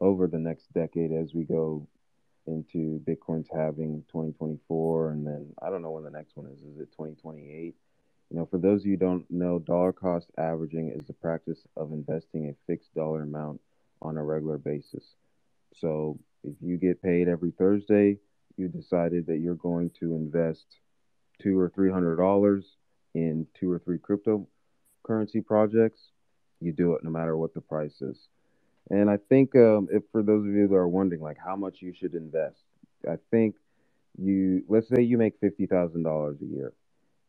over 0.00 0.26
the 0.26 0.38
next 0.38 0.72
decade 0.74 1.12
as 1.12 1.32
we 1.32 1.44
go 1.44 1.86
into 2.46 3.00
Bitcoin's 3.08 3.48
halving 3.52 4.04
2024, 4.08 5.10
and 5.12 5.26
then 5.26 5.46
I 5.62 5.70
don't 5.70 5.82
know 5.82 5.92
when 5.92 6.04
the 6.04 6.10
next 6.10 6.36
one 6.36 6.46
is. 6.46 6.58
Is 6.58 6.78
it 6.78 6.92
2028? 6.92 7.74
You 8.30 8.36
know, 8.36 8.46
for 8.46 8.58
those 8.58 8.82
of 8.82 8.86
you 8.86 8.96
don't 8.96 9.30
know, 9.30 9.58
dollar 9.58 9.92
cost 9.92 10.30
averaging 10.36 10.90
is 10.90 11.06
the 11.06 11.12
practice 11.12 11.60
of 11.76 11.92
investing 11.92 12.48
a 12.48 12.54
fixed 12.66 12.94
dollar 12.94 13.22
amount 13.22 13.60
on 14.02 14.16
a 14.16 14.24
regular 14.24 14.58
basis. 14.58 15.04
So 15.74 16.18
if 16.42 16.54
you 16.60 16.76
get 16.76 17.02
paid 17.02 17.28
every 17.28 17.52
Thursday, 17.52 18.18
you 18.56 18.68
decided 18.68 19.26
that 19.26 19.38
you're 19.38 19.54
going 19.54 19.90
to 20.00 20.14
invest 20.14 20.66
two 21.40 21.58
or 21.58 21.70
three 21.70 21.90
hundred 21.90 22.16
dollars 22.16 22.64
in 23.14 23.46
two 23.58 23.70
or 23.70 23.78
three 23.78 23.98
cryptocurrency 23.98 25.44
projects, 25.44 26.00
you 26.60 26.72
do 26.72 26.94
it 26.94 27.04
no 27.04 27.10
matter 27.10 27.36
what 27.36 27.54
the 27.54 27.60
price 27.60 28.00
is. 28.00 28.28
And 28.90 29.08
I 29.08 29.18
think 29.28 29.54
um, 29.56 29.88
if 29.90 30.02
for 30.12 30.22
those 30.22 30.46
of 30.46 30.52
you 30.52 30.68
that 30.68 30.74
are 30.74 30.88
wondering, 30.88 31.22
like 31.22 31.38
how 31.42 31.56
much 31.56 31.80
you 31.80 31.92
should 31.94 32.14
invest, 32.14 32.62
I 33.08 33.16
think 33.30 33.56
you 34.20 34.62
let's 34.68 34.88
say 34.88 35.02
you 35.02 35.18
make 35.18 35.34
fifty 35.40 35.66
thousand 35.66 36.02
dollars 36.02 36.38
a 36.42 36.46
year. 36.46 36.72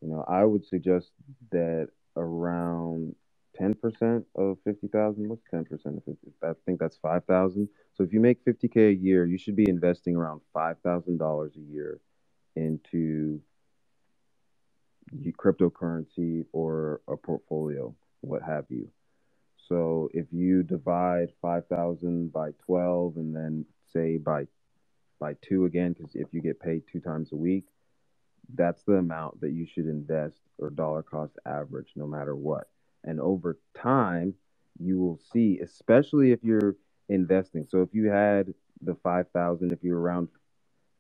You 0.01 0.09
know, 0.09 0.25
I 0.27 0.43
would 0.43 0.65
suggest 0.65 1.11
that 1.51 1.89
around 2.15 3.15
ten 3.55 3.73
percent 3.73 4.25
of 4.35 4.57
fifty 4.63 4.87
thousand. 4.87 5.29
What's 5.29 5.43
ten 5.49 5.65
percent 5.65 5.97
of 5.97 6.03
fifty? 6.03 6.27
I 6.43 6.51
think 6.65 6.79
that's 6.79 6.97
five 6.97 7.23
thousand. 7.25 7.69
So 7.93 8.03
if 8.03 8.11
you 8.11 8.19
make 8.19 8.39
fifty 8.43 8.67
k 8.67 8.89
a 8.89 8.91
year, 8.91 9.25
you 9.25 9.37
should 9.37 9.55
be 9.55 9.69
investing 9.69 10.15
around 10.15 10.41
five 10.53 10.77
thousand 10.83 11.17
dollars 11.17 11.53
a 11.55 11.73
year 11.73 11.99
into 12.55 13.41
cryptocurrency 15.33 16.45
or 16.51 17.01
a 17.07 17.17
portfolio, 17.17 17.93
what 18.21 18.41
have 18.41 18.65
you. 18.69 18.89
So 19.67 20.09
if 20.13 20.27
you 20.31 20.63
divide 20.63 21.29
five 21.41 21.67
thousand 21.67 22.31
by 22.31 22.51
twelve, 22.65 23.17
and 23.17 23.35
then 23.35 23.65
say 23.93 24.17
by 24.17 24.47
by 25.19 25.35
two 25.41 25.65
again, 25.65 25.93
because 25.93 26.15
if 26.15 26.27
you 26.31 26.41
get 26.41 26.59
paid 26.59 26.83
two 26.91 26.99
times 26.99 27.31
a 27.31 27.35
week, 27.35 27.65
that's 28.53 28.83
the 28.83 28.93
amount 28.93 29.41
that 29.41 29.51
you 29.51 29.65
should 29.65 29.85
invest 29.85 30.37
or 30.57 30.69
dollar 30.69 31.03
cost 31.03 31.37
average, 31.45 31.89
no 31.95 32.05
matter 32.05 32.35
what. 32.35 32.67
And 33.03 33.19
over 33.19 33.57
time, 33.75 34.33
you 34.79 34.99
will 34.99 35.19
see, 35.31 35.59
especially 35.63 36.31
if 36.31 36.43
you're 36.43 36.75
investing. 37.09 37.65
So 37.69 37.81
if 37.81 37.89
you 37.93 38.09
had 38.09 38.53
the 38.81 38.95
5,000, 38.95 39.71
if 39.71 39.83
you're 39.83 39.99
around 39.99 40.27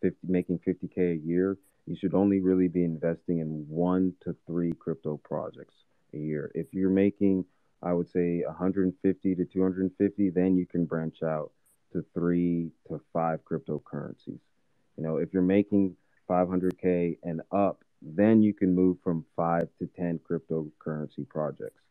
50, 0.01 0.17
making 0.27 0.59
50K 0.59 1.13
a 1.13 1.25
year, 1.25 1.57
you 1.85 1.95
should 1.95 2.13
only 2.13 2.39
really 2.39 2.67
be 2.67 2.83
investing 2.83 3.39
in 3.39 3.65
one 3.69 4.13
to 4.21 4.35
three 4.47 4.71
crypto 4.73 5.17
projects 5.17 5.75
a 6.13 6.17
year. 6.17 6.51
If 6.55 6.73
you're 6.73 6.89
making, 6.89 7.45
I 7.83 7.93
would 7.93 8.09
say 8.09 8.43
150 8.45 9.35
to 9.35 9.45
250, 9.45 10.29
then 10.31 10.55
you 10.55 10.65
can 10.65 10.85
branch 10.85 11.21
out 11.23 11.51
to 11.93 12.03
three 12.13 12.71
to 12.87 12.99
five 13.13 13.39
cryptocurrencies. 13.45 14.39
You 14.97 15.03
know, 15.03 15.17
if 15.17 15.33
you're 15.33 15.43
making 15.43 15.95
500K 16.29 17.17
and 17.23 17.41
up, 17.51 17.83
then 18.01 18.41
you 18.41 18.53
can 18.53 18.73
move 18.73 18.97
from 19.03 19.25
five 19.35 19.67
to 19.79 19.87
10 19.87 20.19
cryptocurrency 20.19 21.27
projects. 21.27 21.81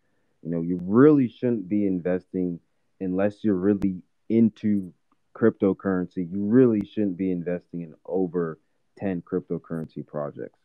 You 0.43 0.51
know, 0.51 0.61
you 0.61 0.79
really 0.83 1.29
shouldn't 1.29 1.69
be 1.69 1.87
investing 1.87 2.61
unless 3.01 3.43
you're 3.43 3.55
really 3.55 4.03
into 4.29 4.93
cryptocurrency. 5.35 6.31
You 6.31 6.45
really 6.45 6.85
shouldn't 6.85 7.17
be 7.17 7.31
investing 7.31 7.83
in 7.83 7.95
over 8.05 8.59
10 8.99 9.23
cryptocurrency 9.23 10.07
projects 10.07 10.59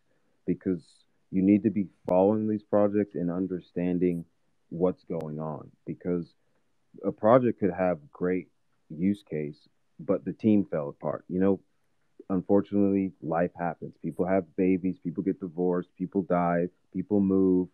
because 0.46 0.82
you 1.32 1.42
need 1.42 1.64
to 1.64 1.70
be 1.70 1.88
following 2.08 2.48
these 2.48 2.64
projects 2.64 3.16
and 3.16 3.30
understanding 3.30 4.26
what's 4.70 5.04
going 5.04 5.40
on 5.40 5.70
because 5.86 6.34
a 7.06 7.12
project 7.12 7.60
could 7.60 7.72
have 7.72 8.00
great 8.12 8.48
use 8.90 9.24
case 9.30 9.68
but 10.00 10.26
the 10.26 10.34
team 10.34 10.66
fell 10.70 10.90
apart 10.90 11.24
you 11.28 11.40
know 11.40 11.60
unfortunately, 12.30 13.12
life 13.22 13.52
happens. 13.58 13.96
People 14.02 14.26
have 14.26 14.56
babies, 14.56 14.98
people 15.04 15.24
get 15.24 15.40
divorced, 15.40 15.90
people 15.98 16.22
die, 16.24 16.68
people 16.94 17.20
move, 17.20 17.70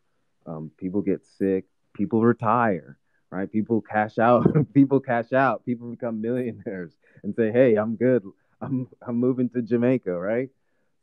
um, 0.45 0.71
people 0.77 1.01
get 1.01 1.25
sick, 1.37 1.65
people 1.93 2.21
retire, 2.21 2.97
right? 3.29 3.51
People 3.51 3.81
cash 3.81 4.17
out, 4.17 4.45
people 4.73 4.99
cash 4.99 5.33
out, 5.33 5.65
people 5.65 5.89
become 5.89 6.21
millionaires 6.21 6.93
and 7.23 7.35
say, 7.35 7.51
"Hey, 7.51 7.75
I'm 7.75 7.95
good. 7.95 8.23
I'm 8.65 8.87
I'm 9.07 9.15
moving 9.17 9.49
to 9.49 9.61
Jamaica," 9.61 10.11
right? 10.11 10.49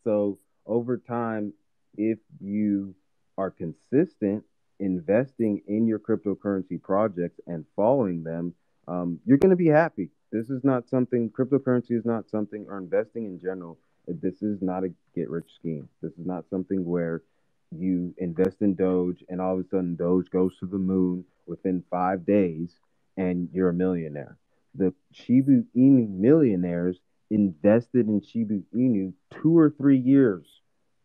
So 0.04 0.38
over 0.66 0.96
time, 0.96 1.52
if 1.96 2.18
you 2.40 2.94
are 3.38 3.50
consistent 3.50 4.44
investing 4.80 5.62
in 5.68 5.86
your 5.86 5.98
cryptocurrency 5.98 6.82
projects 6.82 7.40
and 7.46 7.64
following 7.76 8.24
them, 8.24 8.54
um, 8.88 9.20
you're 9.24 9.38
going 9.38 9.50
to 9.50 9.56
be 9.56 9.68
happy. 9.68 10.10
This 10.32 10.50
is 10.50 10.64
not 10.64 10.88
something, 10.88 11.30
cryptocurrency 11.30 11.92
is 11.92 12.04
not 12.04 12.28
something, 12.28 12.66
or 12.68 12.78
investing 12.78 13.26
in 13.26 13.40
general, 13.40 13.78
this 14.08 14.42
is 14.42 14.60
not 14.60 14.82
a 14.84 14.88
get 15.14 15.30
rich 15.30 15.50
scheme. 15.58 15.88
This 16.00 16.12
is 16.12 16.26
not 16.26 16.44
something 16.50 16.84
where 16.84 17.22
you 17.70 18.14
invest 18.18 18.56
in 18.60 18.74
Doge 18.74 19.22
and 19.28 19.40
all 19.40 19.58
of 19.58 19.64
a 19.64 19.68
sudden 19.68 19.94
Doge 19.94 20.28
goes 20.30 20.58
to 20.58 20.66
the 20.66 20.78
moon 20.78 21.24
within 21.46 21.84
five 21.90 22.26
days 22.26 22.74
and 23.16 23.48
you're 23.52 23.68
a 23.68 23.74
millionaire. 23.74 24.36
The 24.74 24.92
Shiba 25.12 25.62
Inu 25.76 26.08
millionaires 26.08 26.98
invested 27.32 28.06
in 28.08 28.20
Shiba 28.20 28.60
Inu 28.74 29.14
two 29.40 29.56
or 29.56 29.70
three 29.70 29.98
years 29.98 30.46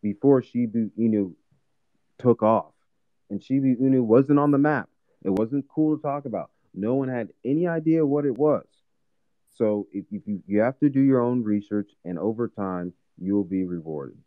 before 0.02 0.42
Shiba 0.42 0.90
Inu 0.98 1.32
took 2.18 2.42
off. 2.42 2.72
And 3.30 3.42
Shiba 3.42 3.76
Inu 3.82 4.02
wasn't 4.02 4.38
on 4.38 4.50
the 4.50 4.58
map. 4.58 4.88
It 5.24 5.30
wasn't 5.30 5.68
cool 5.68 5.96
to 5.96 6.02
talk 6.02 6.26
about. 6.26 6.50
No 6.74 6.94
one 6.94 7.08
had 7.08 7.30
any 7.44 7.66
idea 7.66 8.04
what 8.04 8.26
it 8.26 8.36
was. 8.36 8.66
So 9.54 9.88
if, 9.92 10.04
if 10.12 10.22
you, 10.26 10.42
you 10.46 10.60
have 10.60 10.78
to 10.80 10.88
do 10.88 11.00
your 11.00 11.22
own 11.22 11.42
research, 11.42 11.90
and 12.04 12.18
over 12.18 12.48
time, 12.48 12.92
you 13.20 13.34
will 13.34 13.44
be 13.44 13.64
rewarded. 13.64 14.18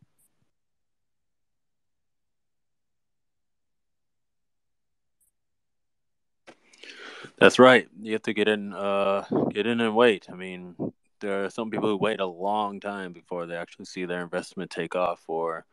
That's 7.38 7.60
right. 7.60 7.88
You 8.02 8.14
have 8.14 8.24
to 8.24 8.34
get 8.34 8.48
in, 8.48 8.74
uh, 8.74 9.24
get 9.52 9.66
in 9.66 9.80
and 9.80 9.96
wait. 9.96 10.28
I 10.30 10.36
mean, 10.36 10.76
there 11.22 11.46
are 11.46 11.50
some 11.50 11.70
people 11.72 11.90
who 11.90 11.98
wait 11.98 12.20
a 12.20 12.26
long 12.26 12.80
time 12.80 13.14
before 13.14 13.46
they 13.46 13.56
actually 13.56 13.86
see 13.86 14.06
their 14.06 14.22
investment 14.22 14.72
take 14.72 14.96
off, 14.96 15.24
or 15.28 15.66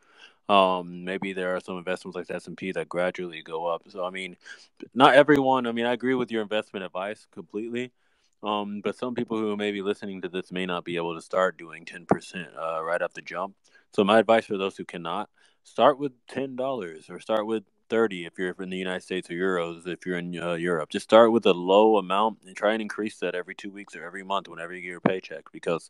um, 0.47 1.03
maybe 1.03 1.33
there 1.33 1.55
are 1.55 1.59
some 1.59 1.77
investments 1.77 2.15
like 2.15 2.27
the 2.27 2.35
S 2.35 2.47
and 2.47 2.57
P 2.57 2.71
that 2.71 2.89
gradually 2.89 3.41
go 3.41 3.67
up. 3.67 3.83
So 3.89 4.05
I 4.05 4.09
mean, 4.09 4.37
not 4.93 5.15
everyone. 5.15 5.67
I 5.67 5.71
mean, 5.71 5.85
I 5.85 5.93
agree 5.93 6.15
with 6.15 6.31
your 6.31 6.41
investment 6.41 6.85
advice 6.85 7.27
completely. 7.31 7.91
Um, 8.41 8.81
but 8.81 8.95
some 8.95 9.15
people 9.15 9.37
who 9.37 9.57
may 9.57 9.71
be 9.71 9.81
listening 9.81 10.21
to 10.21 10.29
this 10.29 10.51
may 10.51 10.65
not 10.65 10.85
be 10.85 10.95
able 10.95 11.13
to 11.15 11.21
start 11.21 11.57
doing 11.57 11.85
10% 11.85 12.47
uh, 12.57 12.81
right 12.81 13.01
off 13.01 13.13
the 13.13 13.21
jump. 13.21 13.55
So 13.93 14.03
my 14.03 14.19
advice 14.19 14.45
for 14.45 14.57
those 14.57 14.77
who 14.77 14.85
cannot, 14.85 15.29
start 15.63 15.99
with 15.99 16.13
$10 16.27 17.09
or 17.09 17.19
start 17.19 17.45
with 17.45 17.63
30 17.89 18.25
if 18.25 18.37
you're 18.37 18.55
in 18.59 18.69
the 18.69 18.77
United 18.77 19.03
States 19.03 19.29
or 19.29 19.33
euros 19.33 19.87
if 19.87 20.05
you're 20.05 20.17
in 20.17 20.37
uh, 20.41 20.53
Europe. 20.53 20.89
Just 20.89 21.05
start 21.05 21.31
with 21.31 21.45
a 21.45 21.53
low 21.53 21.97
amount 21.97 22.39
and 22.45 22.55
try 22.55 22.73
and 22.73 22.81
increase 22.81 23.17
that 23.19 23.35
every 23.35 23.55
2 23.55 23.71
weeks 23.71 23.95
or 23.95 24.05
every 24.05 24.23
month 24.23 24.47
whenever 24.47 24.73
you 24.73 24.81
get 24.81 24.89
your 24.89 25.01
paycheck 25.01 25.45
because 25.51 25.89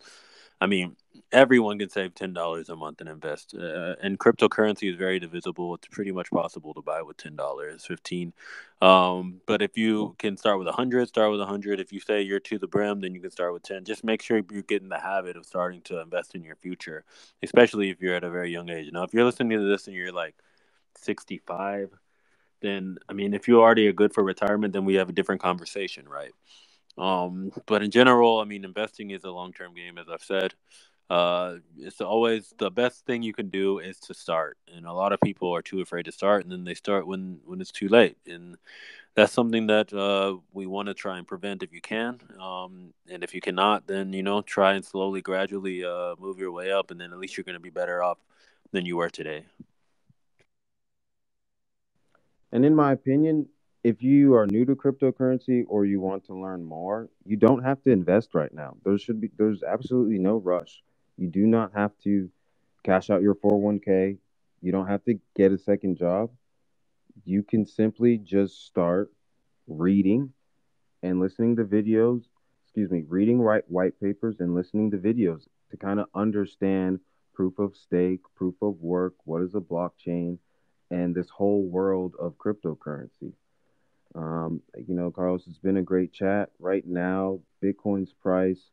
I 0.62 0.68
mean, 0.68 0.98
everyone 1.32 1.80
can 1.80 1.90
save 1.90 2.16
ten 2.16 2.34
dollars 2.34 2.70
a 2.70 2.76
month 2.76 3.00
and 3.00 3.10
invest. 3.10 3.56
Uh, 3.56 3.96
and 4.02 4.20
cryptocurrency 4.20 4.90
is 4.92 4.98
very 4.98 5.20
divisible. 5.20 5.76
It's 5.76 5.88
pretty 5.88 6.12
much 6.12 6.30
possible 6.32 6.74
to 6.74 6.82
buy 6.82 7.02
with 7.02 7.18
ten 7.18 7.36
dollars, 7.36 7.86
fifteen. 7.86 8.34
Um, 8.82 9.42
but 9.46 9.62
if 9.62 9.78
you 9.78 10.16
can 10.20 10.36
start 10.38 10.60
with 10.60 10.68
a 10.68 10.74
hundred, 10.74 11.08
start 11.08 11.32
with 11.32 11.42
a 11.42 11.46
hundred. 11.46 11.80
If 11.80 11.94
you 11.94 12.00
say 12.02 12.22
you're 12.22 12.42
to 12.42 12.58
the 12.60 12.68
brim, 12.68 13.02
then 13.02 13.16
you 13.16 13.22
can 13.22 13.32
start 13.32 13.54
with 13.54 13.64
ten. 13.64 13.86
Just 13.86 14.04
make 14.04 14.22
sure 14.22 14.38
you 14.52 14.64
get 14.64 14.82
in 14.82 14.90
the 14.90 15.00
habit 15.00 15.38
of 15.38 15.46
starting 15.46 15.82
to 15.84 16.02
invest 16.02 16.36
in 16.36 16.44
your 16.44 16.56
future, 16.58 17.06
especially 17.42 17.90
if 17.90 18.02
you're 18.02 18.16
at 18.16 18.24
a 18.26 18.30
very 18.30 18.52
young 18.52 18.70
age. 18.70 18.90
Now, 18.92 19.04
if 19.04 19.14
you're 19.14 19.26
listening 19.26 19.58
to 19.60 19.66
this 19.66 19.88
and 19.88 19.96
you're 19.96 20.12
like 20.12 20.36
sixty-five, 21.04 21.90
then 22.62 22.98
I 23.08 23.14
mean, 23.14 23.34
if 23.34 23.48
you 23.48 23.62
already 23.62 23.88
are 23.88 23.94
good 23.94 24.14
for 24.14 24.24
retirement, 24.24 24.74
then 24.74 24.86
we 24.86 24.96
have 24.96 25.10
a 25.10 25.14
different 25.14 25.42
conversation, 25.42 26.08
right? 26.08 26.32
Um, 26.98 27.52
but 27.66 27.82
in 27.82 27.92
general, 27.92 28.40
I 28.40 28.46
mean, 28.46 28.66
investing 28.66 29.12
is 29.12 29.24
a 29.24 29.32
long 29.32 29.54
term 29.54 29.74
game, 29.74 29.98
as 29.98 30.10
I've 30.10 30.24
said. 30.24 30.54
Uh, 31.10 31.56
it's 31.78 32.02
always 32.02 32.54
the 32.60 32.70
best 32.70 33.06
thing 33.06 33.24
you 33.24 33.34
can 33.34 33.50
do 33.50 33.80
is 33.80 34.00
to 34.00 34.14
start, 34.14 34.58
and 34.76 34.86
a 34.86 34.94
lot 34.94 35.12
of 35.12 35.20
people 35.22 35.56
are 35.56 35.62
too 35.62 35.82
afraid 35.82 36.06
to 36.06 36.12
start, 36.12 36.44
and 36.44 36.52
then 36.52 36.64
they 36.64 36.76
start 36.76 37.08
when 37.08 37.40
when 37.46 37.62
it's 37.62 37.72
too 37.72 37.88
late, 37.88 38.18
and 38.28 38.58
that's 39.16 39.34
something 39.34 39.68
that 39.68 39.92
uh, 39.92 40.38
we 40.54 40.68
want 40.68 40.88
to 40.88 40.94
try 40.94 41.18
and 41.18 41.28
prevent 41.28 41.64
if 41.64 41.74
you 41.74 41.82
can. 41.82 42.20
Um, 42.40 42.94
and 43.10 43.24
if 43.24 43.34
you 43.34 43.42
cannot, 43.42 43.88
then 43.88 44.14
you 44.14 44.22
know 44.22 44.42
try 44.44 44.74
and 44.74 44.86
slowly, 44.86 45.22
gradually 45.22 45.84
uh, 45.84 46.14
move 46.20 46.38
your 46.38 46.52
way 46.52 46.72
up, 46.72 46.92
and 46.92 47.02
then 47.02 47.12
at 47.12 47.18
least 47.18 47.38
you're 47.38 47.44
going 47.44 47.54
to 47.56 47.60
be 47.60 47.72
better 47.72 48.04
off 48.04 48.20
than 48.72 48.86
you 48.86 48.98
were 48.98 49.10
today. 49.10 49.46
And 52.52 52.66
in 52.66 52.76
my 52.76 52.92
opinion, 52.92 53.48
if 53.84 54.02
you 54.02 54.34
are 54.36 54.46
new 54.46 54.66
to 54.66 54.76
cryptocurrency 54.76 55.64
or 55.68 55.86
you 55.86 56.02
want 56.02 56.26
to 56.26 56.34
learn 56.34 56.64
more, 56.66 57.10
you 57.26 57.38
don't 57.38 57.64
have 57.64 57.82
to 57.84 57.92
invest 57.92 58.34
right 58.34 58.54
now. 58.54 58.76
There 58.84 58.98
should 58.98 59.22
be 59.22 59.30
there's 59.38 59.64
absolutely 59.64 60.20
no 60.20 60.38
rush. 60.38 60.82
You 61.18 61.28
do 61.28 61.46
not 61.46 61.72
have 61.74 61.92
to 62.04 62.30
cash 62.84 63.10
out 63.10 63.22
your 63.22 63.36
401k. 63.36 64.18
You 64.62 64.72
don't 64.72 64.88
have 64.88 65.04
to 65.06 65.20
get 65.36 65.52
a 65.52 65.58
second 65.58 65.98
job. 65.98 66.32
You 67.26 67.44
can 67.44 67.66
simply 67.66 68.18
just 68.18 68.66
start 68.66 69.12
reading 69.68 70.34
and 71.04 71.20
listening 71.20 71.56
to 71.58 71.64
videos, 71.64 72.24
excuse 72.66 72.92
me, 72.92 73.04
reading 73.08 73.44
white 73.44 73.70
white 73.70 74.00
papers 74.00 74.38
and 74.40 74.56
listening 74.56 74.92
to 74.92 74.98
videos 74.98 75.48
to 75.72 75.78
kind 75.78 76.00
of 76.00 76.08
understand 76.14 77.00
proof 77.34 77.60
of 77.60 77.78
stake, 77.78 78.22
proof 78.36 78.56
of 78.62 78.82
work, 78.82 79.14
what 79.24 79.42
is 79.42 79.56
a 79.56 79.60
blockchain, 79.60 80.38
and 80.92 81.16
this 81.16 81.30
whole 81.30 81.64
world 81.64 82.16
of 82.20 82.38
cryptocurrency. 82.38 83.32
Um, 84.16 84.62
you 84.76 84.96
know, 84.96 85.12
Carlos, 85.12 85.46
it's 85.48 85.60
been 85.60 85.78
a 85.78 85.84
great 85.84 86.12
chat. 86.12 86.50
Right 86.60 86.86
now, 86.86 87.40
Bitcoin's 87.64 88.12
price 88.14 88.72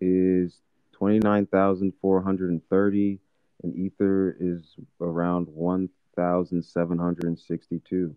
is 0.00 0.60
29,430 0.92 3.20
and 3.62 3.76
Ether 3.76 4.36
is 4.40 4.74
around 5.00 5.48
1,762. 5.48 8.16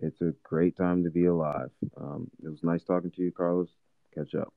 It's 0.00 0.20
a 0.20 0.32
great 0.42 0.76
time 0.76 1.02
to 1.04 1.10
be 1.10 1.26
alive. 1.26 1.70
Um, 1.96 2.30
it 2.42 2.48
was 2.48 2.62
nice 2.62 2.84
talking 2.84 3.10
to 3.10 3.22
you, 3.22 3.32
Carlos. 3.32 3.68
Catch 4.14 4.34
up. 4.34 4.52